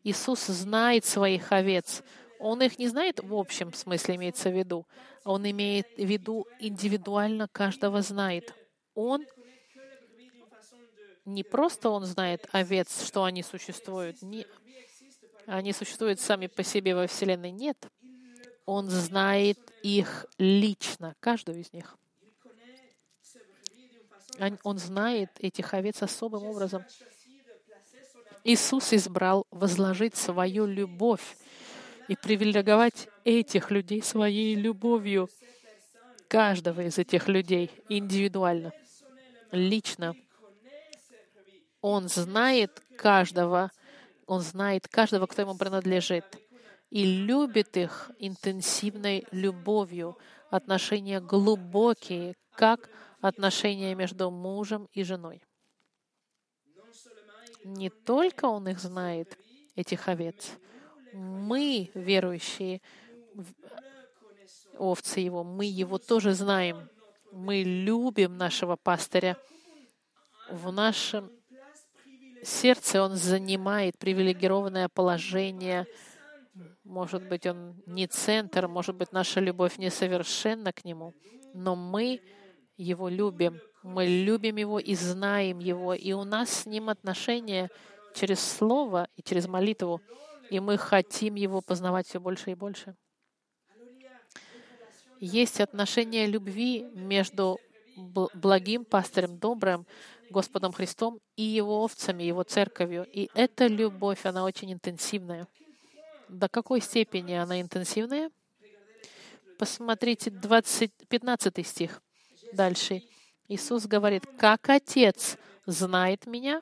[0.03, 2.03] Иисус знает своих овец.
[2.39, 4.85] Он их не знает в общем смысле, имеется в виду.
[5.23, 8.53] Он имеет в виду индивидуально каждого знает.
[8.93, 9.25] Он
[11.25, 14.21] не просто он знает овец, что они существуют.
[14.21, 14.45] Не...
[15.45, 17.51] Они существуют сами по себе во Вселенной.
[17.51, 17.77] Нет.
[18.65, 21.97] Он знает их лично, каждую из них.
[24.63, 26.83] Он знает этих овец особым образом.
[28.43, 31.35] Иисус избрал возложить свою любовь
[32.07, 35.29] и привилеговать этих людей своей любовью,
[36.27, 38.71] каждого из этих людей индивидуально,
[39.51, 40.15] лично.
[41.81, 43.71] Он знает каждого,
[44.25, 46.25] он знает каждого, кто ему принадлежит,
[46.89, 50.17] и любит их интенсивной любовью,
[50.49, 52.89] отношения глубокие, как
[53.21, 55.41] отношения между мужем и женой.
[57.63, 59.37] Не только он их знает,
[59.75, 60.57] этих овец.
[61.17, 62.79] Мы, верующие,
[64.77, 66.89] овцы его, мы его тоже знаем.
[67.31, 69.35] Мы любим нашего пастыря.
[70.51, 71.31] В нашем
[72.43, 75.87] сердце он занимает привилегированное положение.
[76.83, 81.15] Может быть, он не центр, может быть, наша любовь несовершенна к нему,
[81.55, 82.21] но мы
[82.77, 83.59] его любим.
[83.81, 87.69] Мы любим его и знаем его, и у нас с ним отношения
[88.13, 89.99] через слово и через молитву,
[90.49, 92.95] и мы хотим его познавать все больше и больше.
[95.19, 97.59] Есть отношение любви между
[97.95, 99.87] благим пастырем, добрым
[100.29, 103.07] Господом Христом и его овцами, его церковью.
[103.11, 105.47] И эта любовь, она очень интенсивная.
[106.29, 108.29] До какой степени она интенсивная?
[109.57, 112.01] Посмотрите 20, 15 стих
[112.53, 113.01] дальше.
[113.47, 116.61] Иисус говорит, как Отец знает меня,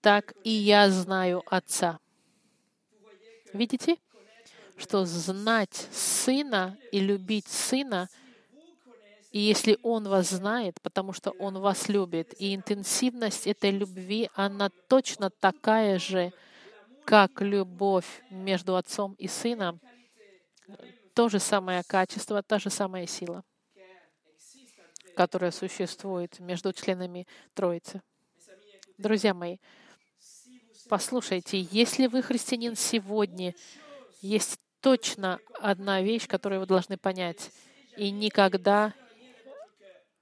[0.00, 1.98] так и я знаю Отца.
[3.54, 3.96] Видите,
[4.76, 8.08] что знать Сына и любить Сына,
[9.30, 14.70] и если Он вас знает, потому что Он вас любит, и интенсивность этой любви, она
[14.88, 16.32] точно такая же,
[17.04, 19.80] как любовь между Отцом и Сыном,
[21.14, 23.44] то же самое качество, та же самая сила
[25.14, 28.02] которая существует между членами Троицы.
[28.98, 29.58] Друзья мои,
[30.88, 33.54] послушайте, если вы христианин сегодня,
[34.20, 37.50] есть точно одна вещь, которую вы должны понять,
[37.96, 38.94] и никогда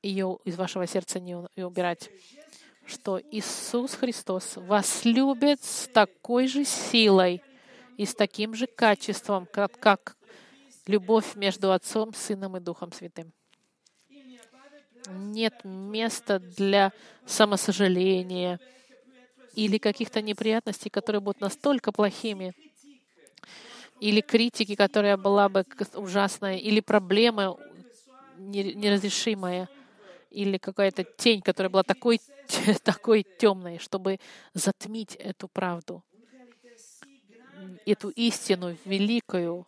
[0.03, 2.11] ее из вашего сердца не убирать,
[2.87, 7.43] что Иисус Христос вас любит с такой же силой
[7.97, 10.17] и с таким же качеством, как, как
[10.87, 13.33] любовь между Отцом, Сыном и Духом Святым.
[15.09, 16.93] Нет места для
[17.27, 18.61] самосожаления
[19.55, 22.55] или каких-то неприятностей, которые будут настолько плохими,
[24.01, 27.57] или критики, которая была бы ужасная, или проблемы
[28.37, 29.69] неразрешимая,
[30.31, 32.21] или какая-то тень, которая была такой,
[32.83, 34.19] такой темной, чтобы
[34.55, 36.03] затмить эту правду,
[37.87, 39.67] эту истину великую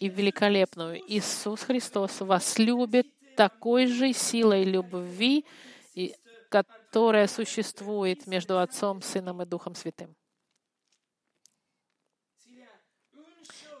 [0.00, 1.02] и великолепную.
[1.06, 5.44] Иисус Христос вас любит такой же силой любви,
[6.88, 10.16] которая существует между Отцом, Сыном и Духом Святым.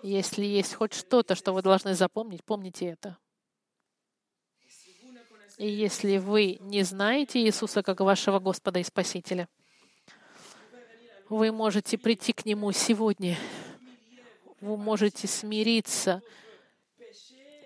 [0.02, 3.16] Если есть хоть что-то, что вы должны запомнить, помните это.
[5.56, 9.48] И если вы не знаете Иисуса как вашего Господа и Спасителя,
[11.30, 13.38] вы можете прийти к Нему сегодня.
[14.60, 16.20] Вы можете смириться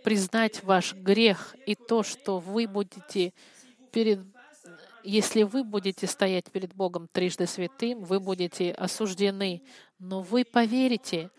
[0.05, 3.35] признать ваш грех и то, что вы будете
[3.91, 4.21] перед
[5.05, 9.63] если вы будете стоять перед Богом трижды святым, вы будете осуждены.
[9.99, 11.31] Но вы поверите,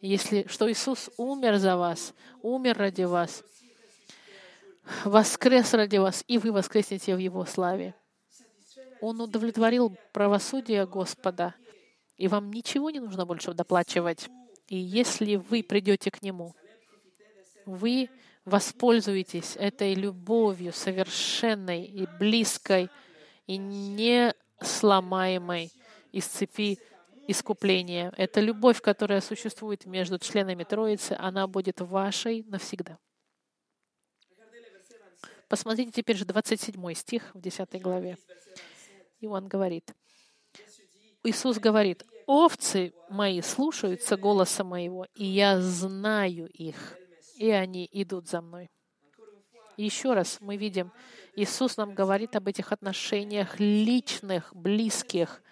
[0.00, 3.44] если, что Иисус умер за вас, умер ради вас,
[5.04, 7.94] воскрес ради вас, и вы воскреснете в Его славе.
[9.00, 11.54] Он удовлетворил правосудие Господа,
[12.16, 14.28] и вам ничего не нужно больше доплачивать.
[14.68, 16.54] И если вы придете к Нему,
[17.66, 18.08] вы
[18.44, 22.90] воспользуетесь этой любовью совершенной и близкой
[23.46, 25.70] и не сломаемой
[26.12, 26.78] из цепи
[27.26, 28.12] искупления.
[28.16, 32.98] Это любовь, которая существует между членами Троицы, она будет вашей навсегда.
[35.48, 38.16] Посмотрите теперь же 27 стих в 10 главе.
[39.20, 39.94] И он говорит,
[41.22, 46.96] Иисус говорит, «Овцы мои слушаются голоса моего, и я знаю их,
[47.36, 48.70] и они идут за мной.
[49.76, 50.92] еще раз мы видим,
[51.36, 55.42] Иисус нам говорит об этих отношениях личных, близких.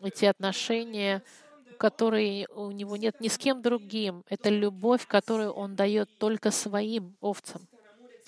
[0.00, 1.22] Эти отношения,
[1.78, 4.24] которые у него нет ни с кем другим.
[4.28, 7.68] Это любовь, которую он дает только своим овцам.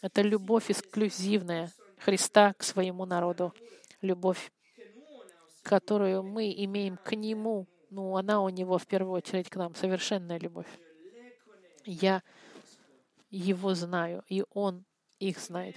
[0.02, 3.54] Это любовь эксклюзивная Христа к своему народу.
[4.02, 4.52] Любовь,
[5.62, 10.38] которую мы имеем к Нему Ну, она у него в первую очередь к нам, совершенная
[10.38, 10.68] любовь.
[11.86, 12.22] Я
[13.30, 14.84] его знаю, и он
[15.18, 15.76] их знает.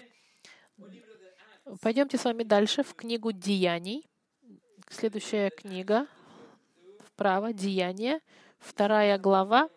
[1.81, 4.07] Пойдемте с вами дальше в книгу Деяний.
[4.89, 6.07] Следующая книга
[7.05, 8.19] вправо, Деяния,
[8.59, 9.69] вторая глава.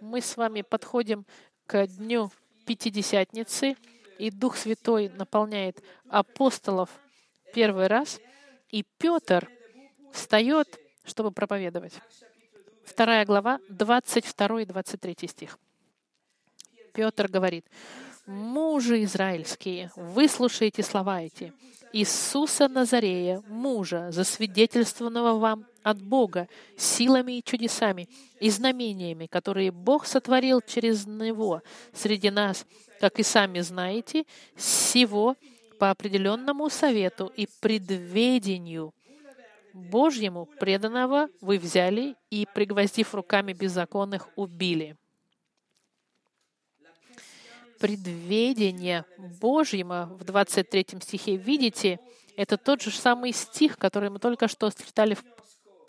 [0.00, 1.24] Мы с вами подходим
[1.66, 2.30] к дню
[2.66, 3.76] Пятидесятницы,
[4.18, 6.90] и Дух Святой наполняет апостолов
[7.54, 8.20] первый раз,
[8.68, 9.48] и Петр
[10.12, 11.94] встает, чтобы проповедовать.
[12.84, 15.58] Вторая глава, 22 и 23 стих.
[16.92, 17.66] Петр говорит,
[18.26, 21.52] «Мужи израильские, выслушайте слова эти.
[21.92, 28.08] Иисуса Назарея, мужа, засвидетельствованного вам от Бога силами и чудесами
[28.40, 31.62] и знамениями, которые Бог сотворил через Него
[31.92, 32.64] среди нас,
[33.00, 35.36] как и сами знаете, всего
[35.78, 38.94] по определенному совету и предведению
[39.72, 44.96] Божьему преданного вы взяли и, пригвоздив руками беззаконных, убили.
[47.82, 49.04] Предведение
[49.40, 51.98] Божьего в 23 стихе, видите,
[52.36, 55.24] это тот же самый стих, который мы только что читали в,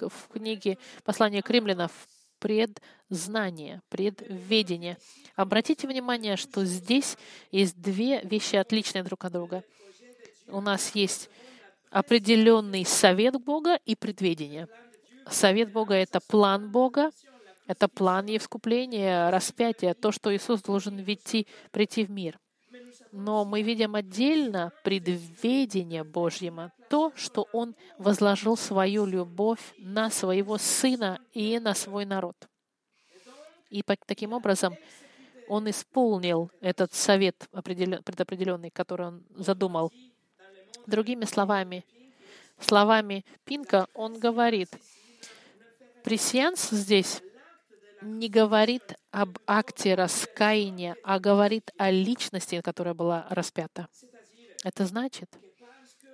[0.09, 1.91] в книге послания к римлянам,
[2.39, 4.97] предзнание, предведение.
[5.35, 7.15] Обратите внимание, что здесь
[7.51, 9.63] есть две вещи, отличные друг от друга.
[10.47, 11.29] У нас есть
[11.91, 14.67] определенный совет Бога и предведение.
[15.29, 17.11] Совет Бога— это план Бога,
[17.67, 22.39] это план искупления, распятия, то, что Иисус должен войти, прийти в мир.
[23.11, 31.19] Но мы видим отдельно предведение Божьего, то, что Он возложил свою любовь на своего Сына
[31.31, 32.35] и на свой народ.
[33.69, 34.75] И таким образом
[35.47, 39.91] Он исполнил этот совет предопределенный, который Он задумал.
[40.85, 41.85] Другими словами,
[42.59, 44.69] словами Пинка, он говорит,
[46.03, 47.21] пресьянс здесь
[48.03, 53.87] не говорит об акте раскаяния, а говорит о личности, которая была распята.
[54.63, 55.29] Это значит,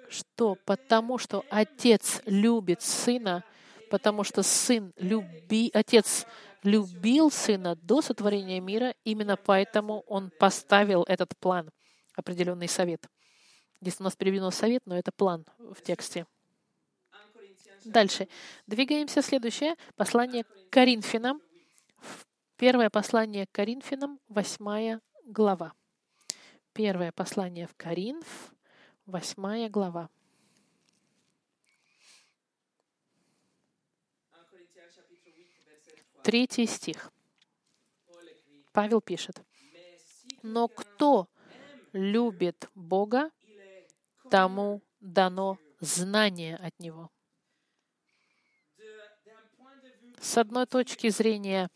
[0.10, 3.44] что потому что отец любит сына,
[3.92, 6.26] потому что сын люби, отец
[6.64, 11.70] любил сына до сотворения мира, именно поэтому он поставил этот план,
[12.16, 13.08] определенный совет.
[13.82, 16.26] Здесь у нас переведено совет, но это план в тексте.
[17.86, 18.28] Дальше.
[18.68, 19.22] Двигаемся.
[19.22, 19.76] Следующее.
[19.96, 21.42] Послание к Коринфянам.
[22.60, 25.74] Первое послание к Коринфянам, восьмая глава.
[26.74, 28.54] Первое послание в Коринф,
[29.06, 30.10] восьмая глава.
[36.22, 37.14] Третий стих.
[38.74, 39.42] Павел пишет.
[40.44, 41.30] Но кто
[41.94, 43.32] любит Бога,
[44.30, 47.10] тому дано знание от Него.
[50.20, 51.70] С одной точки зрения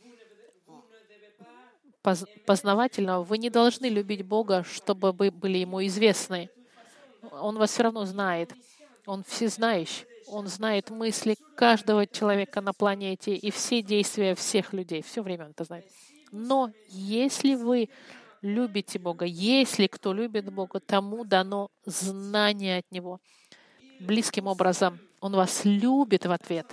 [2.45, 6.49] познавательного, вы не должны любить Бога, чтобы вы были Ему известны.
[7.31, 8.53] Он вас все равно знает.
[9.05, 10.05] Он всезнающий.
[10.27, 15.01] Он знает мысли каждого человека на планете и все действия всех людей.
[15.01, 15.85] Все время он это знает.
[16.31, 17.89] Но если вы
[18.41, 23.19] любите Бога, если кто любит Бога, тому дано знание от Него.
[23.99, 26.67] Близким образом Он вас любит в ответ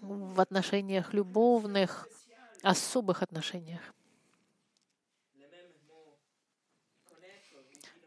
[0.00, 2.08] в отношениях любовных,
[2.62, 3.80] особых отношениях.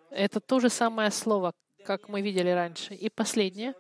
[0.10, 2.94] Это то же самое слово, как мы видели раньше.
[2.94, 3.74] И последнее.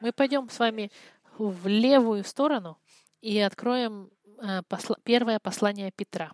[0.00, 0.90] Мы пойдем с вами
[1.36, 2.78] в левую сторону
[3.20, 4.62] и откроем э,
[5.04, 6.32] первое послание Петра.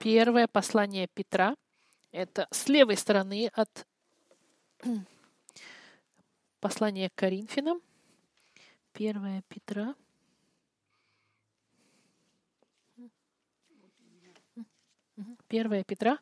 [0.00, 1.56] Первое послание Петра—
[2.12, 3.86] это с левой стороны от
[6.60, 7.80] послания к Коринфянам.
[8.92, 9.94] Первое Петра.
[15.48, 16.18] Первое Петра.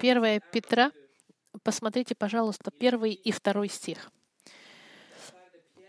[0.00, 0.90] Первое Петра.
[1.62, 4.10] Посмотрите, пожалуйста, первый и второй стих.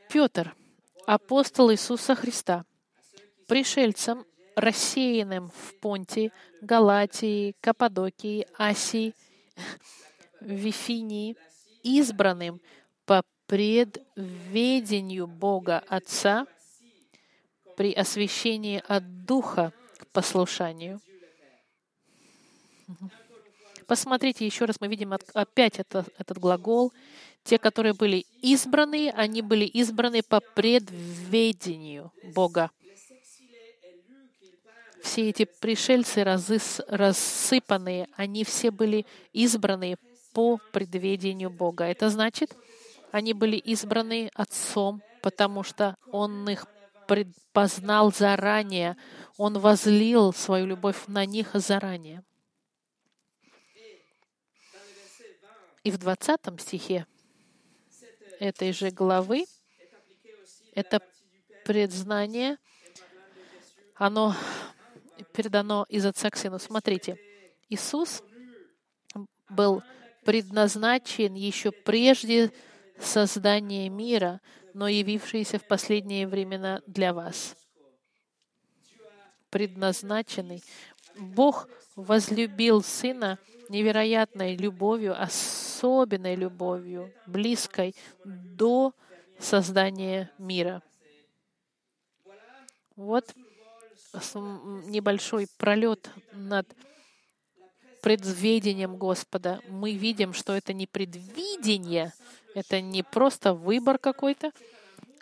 [0.10, 0.56] Петр,
[1.08, 2.66] апостол Иисуса Христа,
[3.48, 4.26] пришельцам,
[4.56, 6.32] рассеянным в Понтии,
[6.62, 9.14] Галатии, Каппадокии, Асии,
[10.40, 11.36] Вифинии,
[11.84, 12.62] избранным
[13.06, 16.48] по предведению Бога Отца
[17.76, 21.00] при освящении от Духа к послушанию.
[23.88, 26.92] Посмотрите еще раз, мы видим опять это, этот глагол.
[27.44, 32.72] Те, которые были избраны, они были избраны по предведению Бога
[35.06, 39.98] все эти пришельцы разыс, рассыпанные, они все были избраны
[40.34, 41.86] по предведению Бога.
[41.86, 42.56] Это значит,
[43.12, 46.66] они были избраны Отцом, потому что Он их
[47.08, 48.98] предпознал заранее.
[49.38, 52.24] Он возлил свою любовь на них заранее.
[55.84, 57.06] И в 20 стихе
[58.40, 59.46] этой же главы
[60.74, 61.00] это
[61.64, 62.58] предзнание,
[63.96, 64.36] оно
[65.34, 66.60] передано из Отца к Сыну.
[66.60, 67.18] Смотрите,
[67.70, 68.24] Иисус
[69.50, 69.84] был
[70.26, 72.52] предназначен еще прежде
[73.00, 74.42] создания мира,
[74.76, 77.56] но явившийся в последние времена для вас.
[79.50, 80.62] Предназначенный.
[81.18, 87.96] Бог возлюбил Сына невероятной любовью, особенной любовью, близкой
[88.26, 88.94] до
[89.40, 90.84] создания мира.
[92.98, 93.34] Вот
[94.14, 96.68] небольшой пролет над
[98.02, 99.62] предвидением Господа.
[99.70, 102.14] Мы видим, что это не предвидение,
[102.56, 104.52] это не просто выбор какой-то,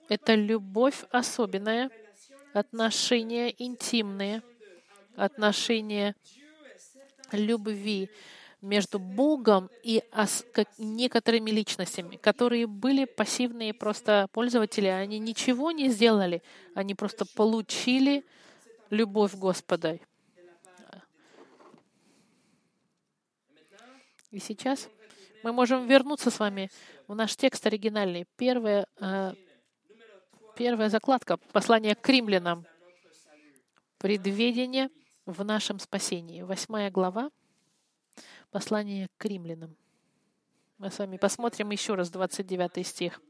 [0.07, 1.89] это любовь особенная,
[2.53, 4.43] отношения интимные,
[5.15, 6.15] отношения
[7.31, 8.09] любви
[8.61, 10.03] между Богом и
[10.77, 16.43] некоторыми личностями, которые были пассивные просто пользователи, они ничего не сделали,
[16.75, 18.23] они просто получили
[18.91, 19.99] любовь Господа.
[24.29, 24.87] И сейчас
[25.43, 26.71] мы можем вернуться с вами
[27.07, 28.25] в наш текст оригинальный.
[28.37, 29.33] Первая, э,
[30.55, 32.65] первая закладка послания к римлянам.
[33.97, 34.89] Предведение
[35.25, 36.41] в нашем спасении.
[36.41, 37.29] Восьмая глава
[38.51, 39.75] послания к римлянам.
[40.77, 43.21] Мы с вами посмотрим еще раз 29 стих.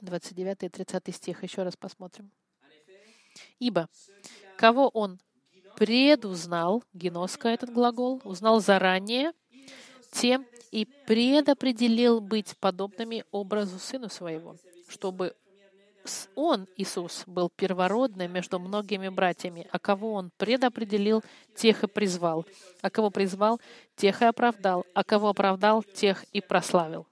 [0.00, 1.42] 29 и 30 стих.
[1.42, 2.30] Еще раз посмотрим.
[3.58, 3.88] Ибо
[4.56, 5.20] кого он
[5.76, 9.32] предузнал, геноска этот глагол, узнал заранее,
[10.10, 14.56] тем и предопределил быть подобными образу Сыну Своего,
[14.88, 15.34] чтобы
[16.34, 21.22] Он, Иисус, был первородным между многими братьями, а кого Он предопределил,
[21.54, 22.46] тех и призвал,
[22.80, 23.60] а кого призвал,
[23.96, 27.06] тех и оправдал, а кого оправдал, тех и прославил.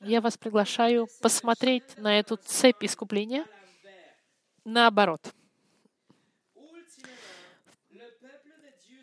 [0.00, 3.46] Я вас приглашаю посмотреть на эту цепь искупления
[4.64, 5.32] наоборот—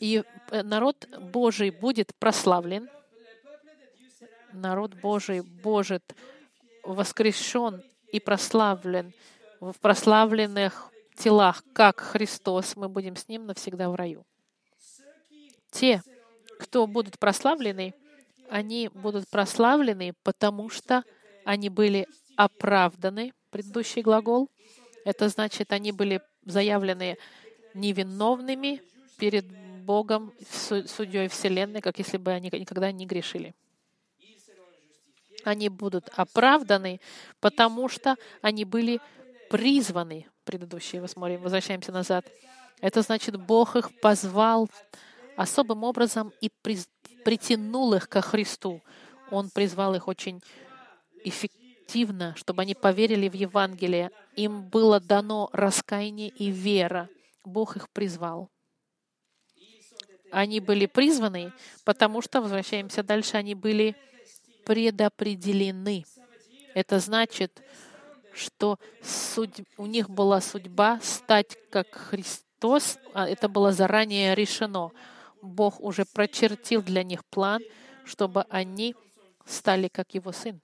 [0.01, 2.89] И э, народ Божий будет прославлен,
[4.51, 6.15] народ Божий будет
[6.83, 9.13] воскрешен и прославлен
[9.59, 14.25] в прославленных телах, как Христос, мы будем с Ним навсегда в раю.
[15.69, 16.01] Те,
[16.59, 17.93] кто будут прославлены,
[18.49, 21.03] они будут прославлены, потому что
[21.45, 24.49] они были оправданы, предыдущий глагол.
[25.05, 27.17] Это значит, они были заявлены
[27.75, 28.81] невиновными
[29.19, 29.45] перед
[29.91, 30.33] Богом,
[30.97, 33.53] судьей Вселенной, как если бы они никогда не грешили.
[35.43, 37.01] Они будут оправданы,
[37.41, 39.01] потому что они были
[39.49, 40.27] призваны.
[40.45, 42.25] Предыдущие, смотрим, возвращаемся назад.
[42.79, 44.69] Это значит, Бог их позвал
[45.35, 46.49] особым образом и
[47.25, 48.81] притянул их ко Христу.
[49.29, 50.41] Он призвал их очень
[51.25, 54.09] эффективно, чтобы они поверили в Евангелие.
[54.37, 57.09] Им было дано раскаяние и вера.
[57.43, 58.50] Бог их призвал.
[60.31, 61.51] Они были призваны,
[61.83, 63.95] потому что, возвращаемся дальше, они были
[64.65, 66.05] предопределены.
[66.73, 67.61] Это значит,
[68.33, 69.61] что судь...
[69.77, 74.91] у них была судьба стать как Христос, а это было заранее решено.
[75.41, 77.61] Бог уже прочертил для них план,
[78.05, 78.95] чтобы они
[79.45, 80.61] стали как Его Сын.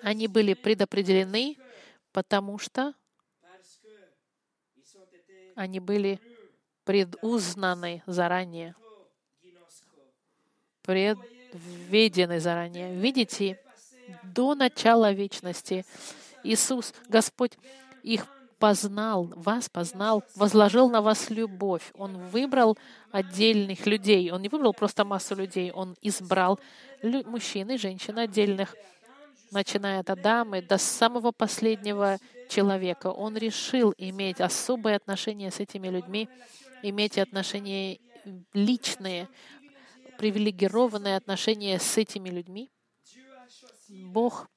[0.00, 1.56] Они были предопределены,
[2.12, 2.94] потому что
[5.54, 6.18] они были
[6.84, 8.74] предузнаны заранее,
[10.82, 12.94] предведены заранее.
[12.94, 13.60] Видите,
[14.22, 15.84] до начала вечности
[16.42, 17.52] Иисус, Господь,
[18.02, 18.26] их
[18.58, 21.90] познал, вас познал, возложил на вас любовь.
[21.94, 22.78] Он выбрал
[23.10, 24.30] отдельных людей.
[24.30, 25.72] Он не выбрал просто массу людей.
[25.72, 26.60] Он избрал
[27.02, 28.76] мужчин и женщин отдельных,
[29.50, 32.18] начиная от Адама до самого последнего
[32.48, 33.08] человека.
[33.08, 36.28] Он решил иметь особые отношения с этими людьми,
[36.82, 37.98] иметь отношения
[38.52, 39.28] личные,
[40.18, 42.70] привилегированные отношения с этими людьми.
[43.88, 44.48] Бог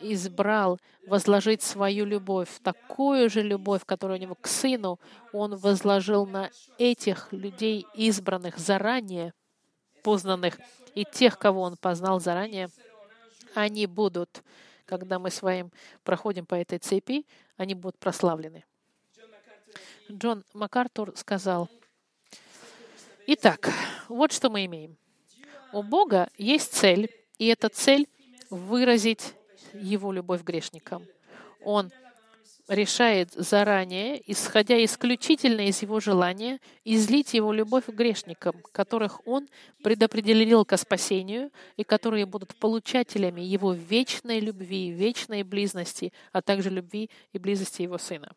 [0.00, 4.98] избрал возложить свою любовь, такую же любовь, которая у него к Сыну,
[5.32, 9.32] Он возложил на этих людей, избранных заранее,
[10.02, 10.58] познанных,
[10.94, 12.68] и тех, кого Он познал заранее,
[13.54, 14.42] они будут,
[14.86, 15.70] когда мы с вами
[16.02, 18.64] проходим по этой цепи, они будут прославлены.
[20.10, 21.68] Джон МакАртур сказал,
[23.26, 23.70] Итак,
[24.08, 24.96] вот что мы имеем.
[25.72, 28.08] У Бога есть цель, и эта цель—
[28.50, 29.34] выразить
[29.72, 31.04] Его любовь грешникам.
[31.62, 31.92] Он
[32.66, 39.48] решает заранее, исходя исключительно из его желания, излить его любовь к грешникам, которых он
[39.82, 47.10] предопределил ко спасению и которые будут получателями его вечной любви, вечной близости, а также любви
[47.32, 48.32] и близости его сына.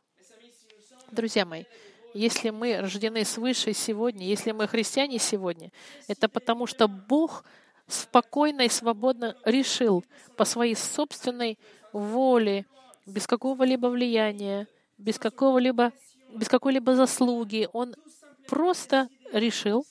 [1.14, 1.66] Друзья мои,
[2.16, 5.72] если мы рождены свыше сегодня, если мы христиане сегодня,
[6.08, 7.44] это потому что Бог
[7.88, 10.04] спокойно и свободно решил
[10.38, 11.60] по своей собственной
[11.92, 12.66] воле
[13.06, 14.66] без какого-либо влияния,
[14.98, 15.92] без какого-либо,
[16.34, 17.70] без какой-либо заслуги.
[17.74, 17.94] Он
[18.48, 19.86] просто решил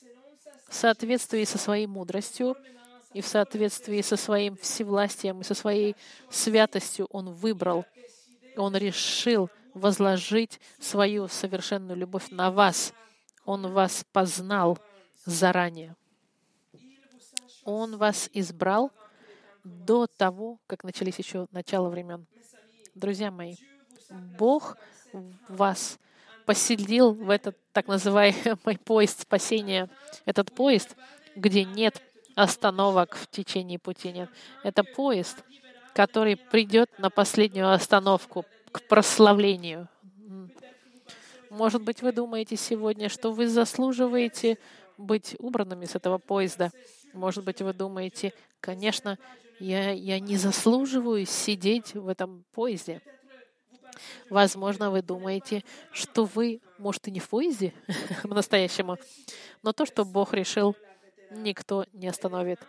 [0.67, 2.57] в соответствии со своей мудростью
[3.13, 5.95] и в соответствии со своим всевластием и со своей
[6.29, 7.85] святостью он выбрал,
[8.57, 12.93] он решил возложить свою совершенную любовь на вас.
[13.45, 14.77] Он вас познал
[15.25, 15.95] заранее.
[17.63, 18.91] Он вас избрал
[19.63, 22.25] до того, как начались еще начало времен.
[22.95, 23.55] Друзья мои,
[24.37, 24.77] Бог
[25.47, 25.97] вас
[26.45, 29.89] поселил в этот так называемый поезд спасения.
[30.25, 30.95] Этот поезд,
[31.35, 32.01] где нет
[32.35, 34.29] остановок в течение пути нет.
[34.63, 35.43] Это поезд,
[35.93, 39.87] который придет на последнюю остановку к прославлению.
[41.49, 44.57] Может быть, вы думаете сегодня, что вы заслуживаете
[44.97, 46.71] быть убранными с этого поезда.
[47.13, 49.19] Может быть, вы думаете, конечно,
[49.59, 53.01] я, я не заслуживаю сидеть в этом поезде.
[54.31, 57.73] Возможно, вы думаете, что вы, может, и не в поезде
[58.23, 58.97] по-настоящему,
[59.61, 60.75] но то, что Бог решил,
[61.29, 62.59] никто не остановит.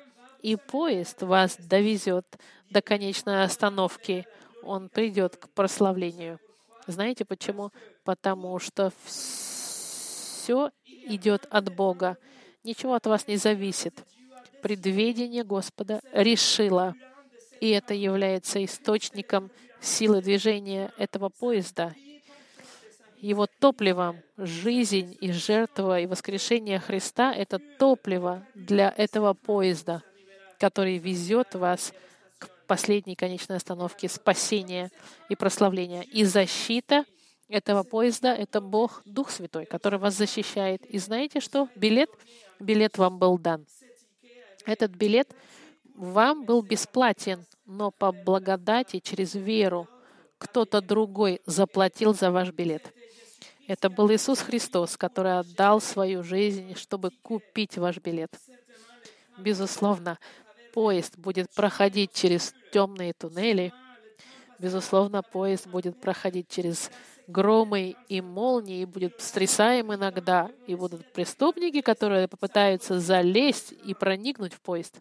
[0.42, 2.26] И поезд вас довезет
[2.68, 4.26] до конечной остановки.
[4.64, 6.38] Он придет к прославлению.
[6.86, 7.70] Знаете почему?
[8.04, 12.16] Потому что все идет от Бога.
[12.62, 14.04] Ничего от вас не зависит
[14.64, 16.94] предведение Господа решило,
[17.60, 21.94] и это является источником силы движения этого поезда.
[23.18, 30.02] Его топливом, жизнь и жертва и воскрешение Христа— это топливо для этого поезда,
[30.58, 31.92] который везет вас
[32.64, 34.90] последней конечной остановке спасения
[35.28, 36.02] и прославления.
[36.02, 37.04] И защита
[37.48, 40.84] этого поезда— это Бог, Дух Святой, который вас защищает.
[40.86, 41.68] И знаете что?
[41.76, 42.10] Билет,
[42.58, 43.66] билет вам был дан.
[44.66, 45.28] Этот билет
[45.94, 49.88] вам был бесплатен, но по благодати через веру
[50.38, 52.92] кто-то другой заплатил за ваш билет.
[53.66, 58.30] Это был Иисус Христос, который отдал свою жизнь, чтобы купить ваш билет.
[59.38, 60.18] Безусловно,
[60.74, 63.72] поезд будет проходить через темные туннели.
[64.58, 66.90] Безусловно, поезд будет проходить через
[67.28, 74.52] громы и молнии, и будет стрясаем иногда, и будут преступники, которые попытаются залезть и проникнуть
[74.52, 75.00] в поезд.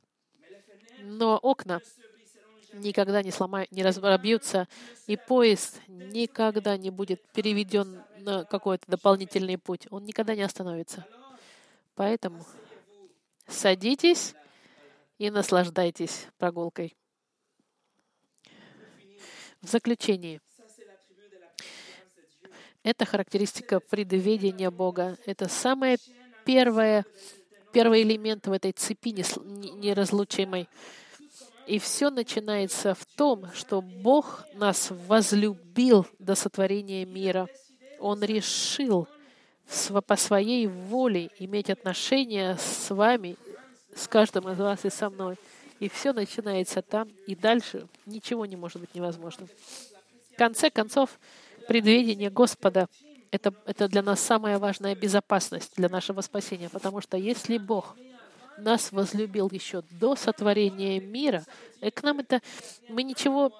[1.01, 1.81] Но окна
[2.73, 4.67] никогда не сломают, не разобьются,
[5.07, 9.87] и поезд никогда не будет переведен на какой-то дополнительный путь.
[9.89, 11.05] Он никогда не остановится.
[11.95, 12.45] Поэтому
[13.47, 14.35] садитесь
[15.17, 16.95] и наслаждайтесь прогулкой.
[19.61, 20.41] В заключение—
[22.83, 25.17] это характеристика предведения Бога.
[25.25, 25.97] Это самое
[26.45, 27.05] первое,
[27.71, 30.67] первый элемент в этой цепи неразлучимой.
[31.65, 37.47] И все начинается в том, что Бог нас возлюбил до сотворения мира.
[37.99, 39.07] Он решил
[40.05, 43.37] по своей воле иметь отношения с вами,
[43.95, 45.37] с каждым из вас и со мной.
[45.79, 49.49] И все начинается там, и дальше ничего не может быть невозможным.
[50.33, 51.19] В конце концов,
[51.67, 52.87] предведение Господа—
[53.31, 57.95] это, это для нас самая важная безопасность для нашего спасения, потому что если Бог
[58.57, 61.43] нас возлюбил еще до сотворения мира,
[61.81, 62.41] и э, к нам это
[62.89, 63.51] мы ничего,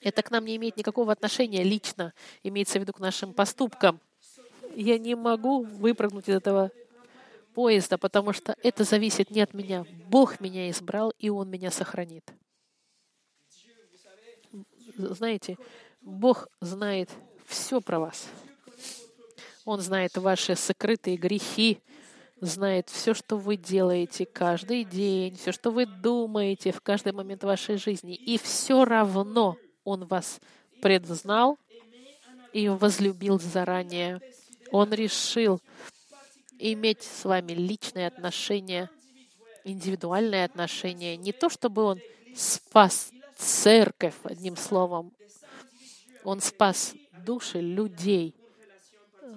[0.00, 4.00] это к нам не имеет никакого отношения лично, имеется в виду к нашим поступкам.
[4.74, 6.70] Я не могу выпрыгнуть из этого
[7.56, 9.86] поезда, потому что это зависит не от меня.
[10.08, 12.30] Бог меня избрал, и Он меня сохранит.
[14.98, 15.56] Знаете,
[16.02, 17.08] Бог знает
[17.46, 18.28] все про вас.
[19.64, 21.78] Он знает ваши сокрытые грехи,
[22.42, 27.78] знает все, что вы делаете каждый день, все, что вы думаете в каждый момент вашей
[27.78, 28.14] жизни.
[28.14, 30.40] И все равно Он вас
[30.82, 31.58] предзнал
[32.52, 34.20] и возлюбил заранее.
[34.70, 35.58] Он решил
[36.58, 38.90] иметь с вами личные отношения,
[39.64, 41.16] индивидуальные отношения.
[41.16, 42.00] Не то, чтобы Он
[42.34, 45.12] спас церковь, одним словом,
[46.24, 46.94] он спас
[47.24, 48.34] души людей,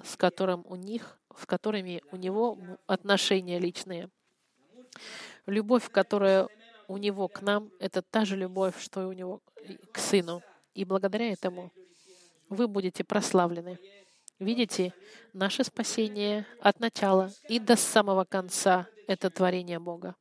[0.03, 4.09] с которым у них с которыми у него отношения личные.
[5.45, 6.47] Любовь, которая
[6.87, 9.41] у него к нам, это та же любовь, что и у него
[9.91, 10.41] к сыну.
[10.73, 11.71] И благодаря этому
[12.49, 13.79] вы будете прославлены.
[14.39, 14.93] Видите,
[15.33, 20.15] наше спасение от начала и до самого конца— это творение Бога.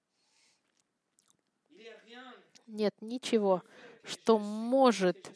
[2.66, 3.62] Нет ничего,
[4.02, 5.30] что может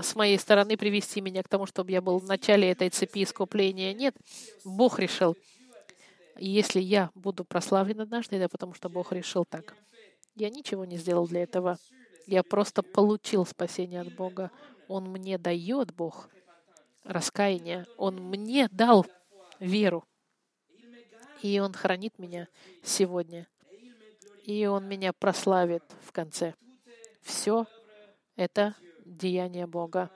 [0.00, 3.92] с моей стороны привести меня к тому, чтобы я был в начале этой цепи искупления.
[3.92, 4.14] Нет,
[4.64, 5.36] Бог решил.
[6.36, 9.74] Если я буду прославлен однажды, это потому что Бог решил так.
[10.36, 11.78] Я ничего не сделал для этого.
[12.28, 14.50] Я просто получил спасение от Бога.
[14.86, 16.28] Он мне дает, Бог,
[17.02, 17.86] раскаяние.
[17.96, 19.06] Он мне дал
[19.58, 20.04] веру.
[21.42, 22.46] И Он хранит меня
[22.82, 23.48] сегодня.
[24.44, 26.54] И Он меня прославит в конце.
[27.22, 27.64] Все
[28.36, 28.74] это
[29.06, 30.10] деяние Бога.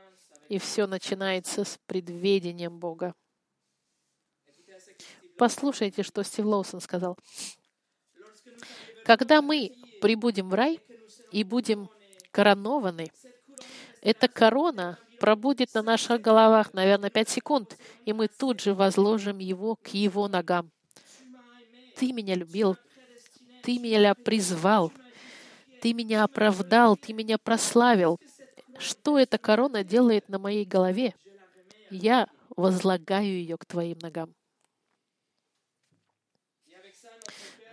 [0.51, 3.15] И все начинается с предведением Бога.
[5.39, 7.17] Послушайте, что Стив Лоусон сказал.
[9.07, 10.79] Когда мы прибудем в рай
[11.31, 11.89] и будем
[12.33, 13.13] коронованы,
[14.01, 19.77] эта корона пробудет на наших головах, наверное, пять секунд, и мы тут же возложим его
[19.77, 20.73] к его ногам.
[21.97, 22.77] Ты меня любил,
[23.63, 24.93] ты меня призвал,
[25.81, 28.19] ты меня оправдал, ты меня прославил.
[28.79, 31.15] Что эта корона делает на моей голове?
[31.91, 32.27] Я
[32.57, 34.35] возлагаю ее к твоим ногам.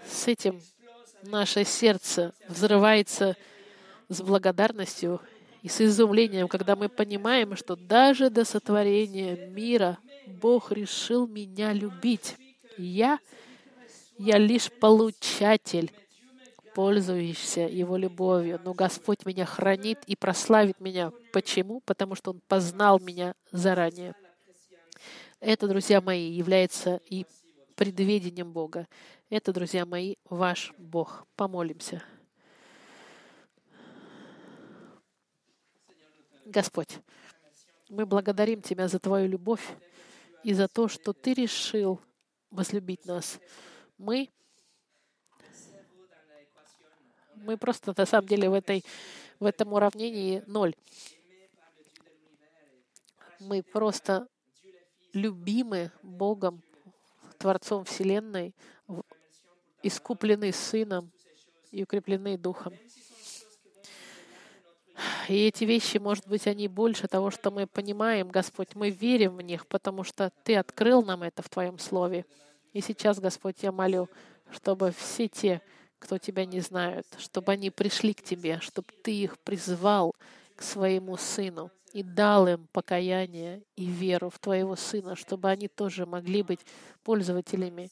[0.05, 0.61] С этим
[1.23, 3.35] наше сердце взрывается
[4.09, 5.21] с благодарностью
[5.61, 12.35] и с изумлением, когда мы понимаем, что даже до сотворения мира Бог решил меня любить.
[12.77, 13.19] Я,
[14.17, 15.91] я лишь получатель,
[16.73, 21.11] пользующийся Его любовью, но Господь меня хранит и прославит меня.
[21.33, 21.81] Почему?
[21.81, 24.15] Потому что Он познал меня заранее.
[25.39, 27.25] Это, друзья мои, является и
[27.75, 28.87] предведением Бога.
[29.29, 31.25] Это, друзья мои, ваш Бог.
[31.35, 32.03] Помолимся.
[36.49, 36.99] Господь,
[37.89, 39.63] мы благодарим Тебя за Твою любовь
[40.43, 42.01] и за то, что Ты решил
[42.49, 43.39] возлюбить нас.
[43.99, 44.29] Мы,
[47.35, 48.83] мы просто на самом деле в, этой,
[49.39, 50.75] в этом уравнении ноль.
[53.39, 54.27] Мы просто
[55.13, 56.63] любимы Богом,
[57.37, 58.55] Творцом Вселенной,
[59.83, 61.11] искуплены Сыном
[61.71, 62.73] и укреплены Духом.
[65.27, 68.75] И эти вещи, может быть, они больше того, что мы понимаем, Господь.
[68.75, 72.25] Мы верим в них, потому что Ты открыл нам это в Твоем Слове.
[72.73, 74.09] И сейчас, Господь, я молю,
[74.51, 75.61] чтобы все те,
[75.99, 80.15] кто Тебя не знают, чтобы они пришли к Тебе, чтобы Ты их призвал
[80.55, 86.05] к своему Сыну и дал им покаяние и веру в Твоего Сына, чтобы они тоже
[86.05, 86.59] могли быть
[87.03, 87.89] пользователями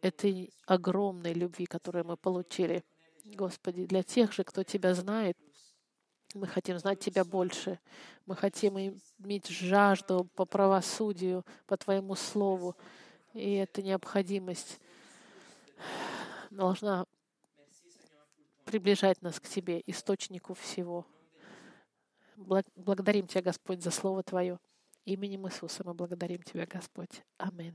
[0.00, 2.84] этой огромной любви, которую мы получили.
[3.24, 5.36] Господи, для тех же, кто Тебя знает,
[6.34, 7.78] мы хотим знать Тебя больше.
[8.26, 8.78] Мы хотим
[9.18, 12.76] иметь жажду по правосудию, по Твоему Слову.
[13.34, 14.80] И эта необходимость
[16.50, 17.06] должна
[18.64, 21.06] приближать нас к Тебе, источнику всего.
[22.36, 24.58] Благодарим Тебя, Господь, за Слово Твое.
[25.04, 27.22] Именем Иисуса мы благодарим Тебя, Господь.
[27.38, 27.74] Аминь.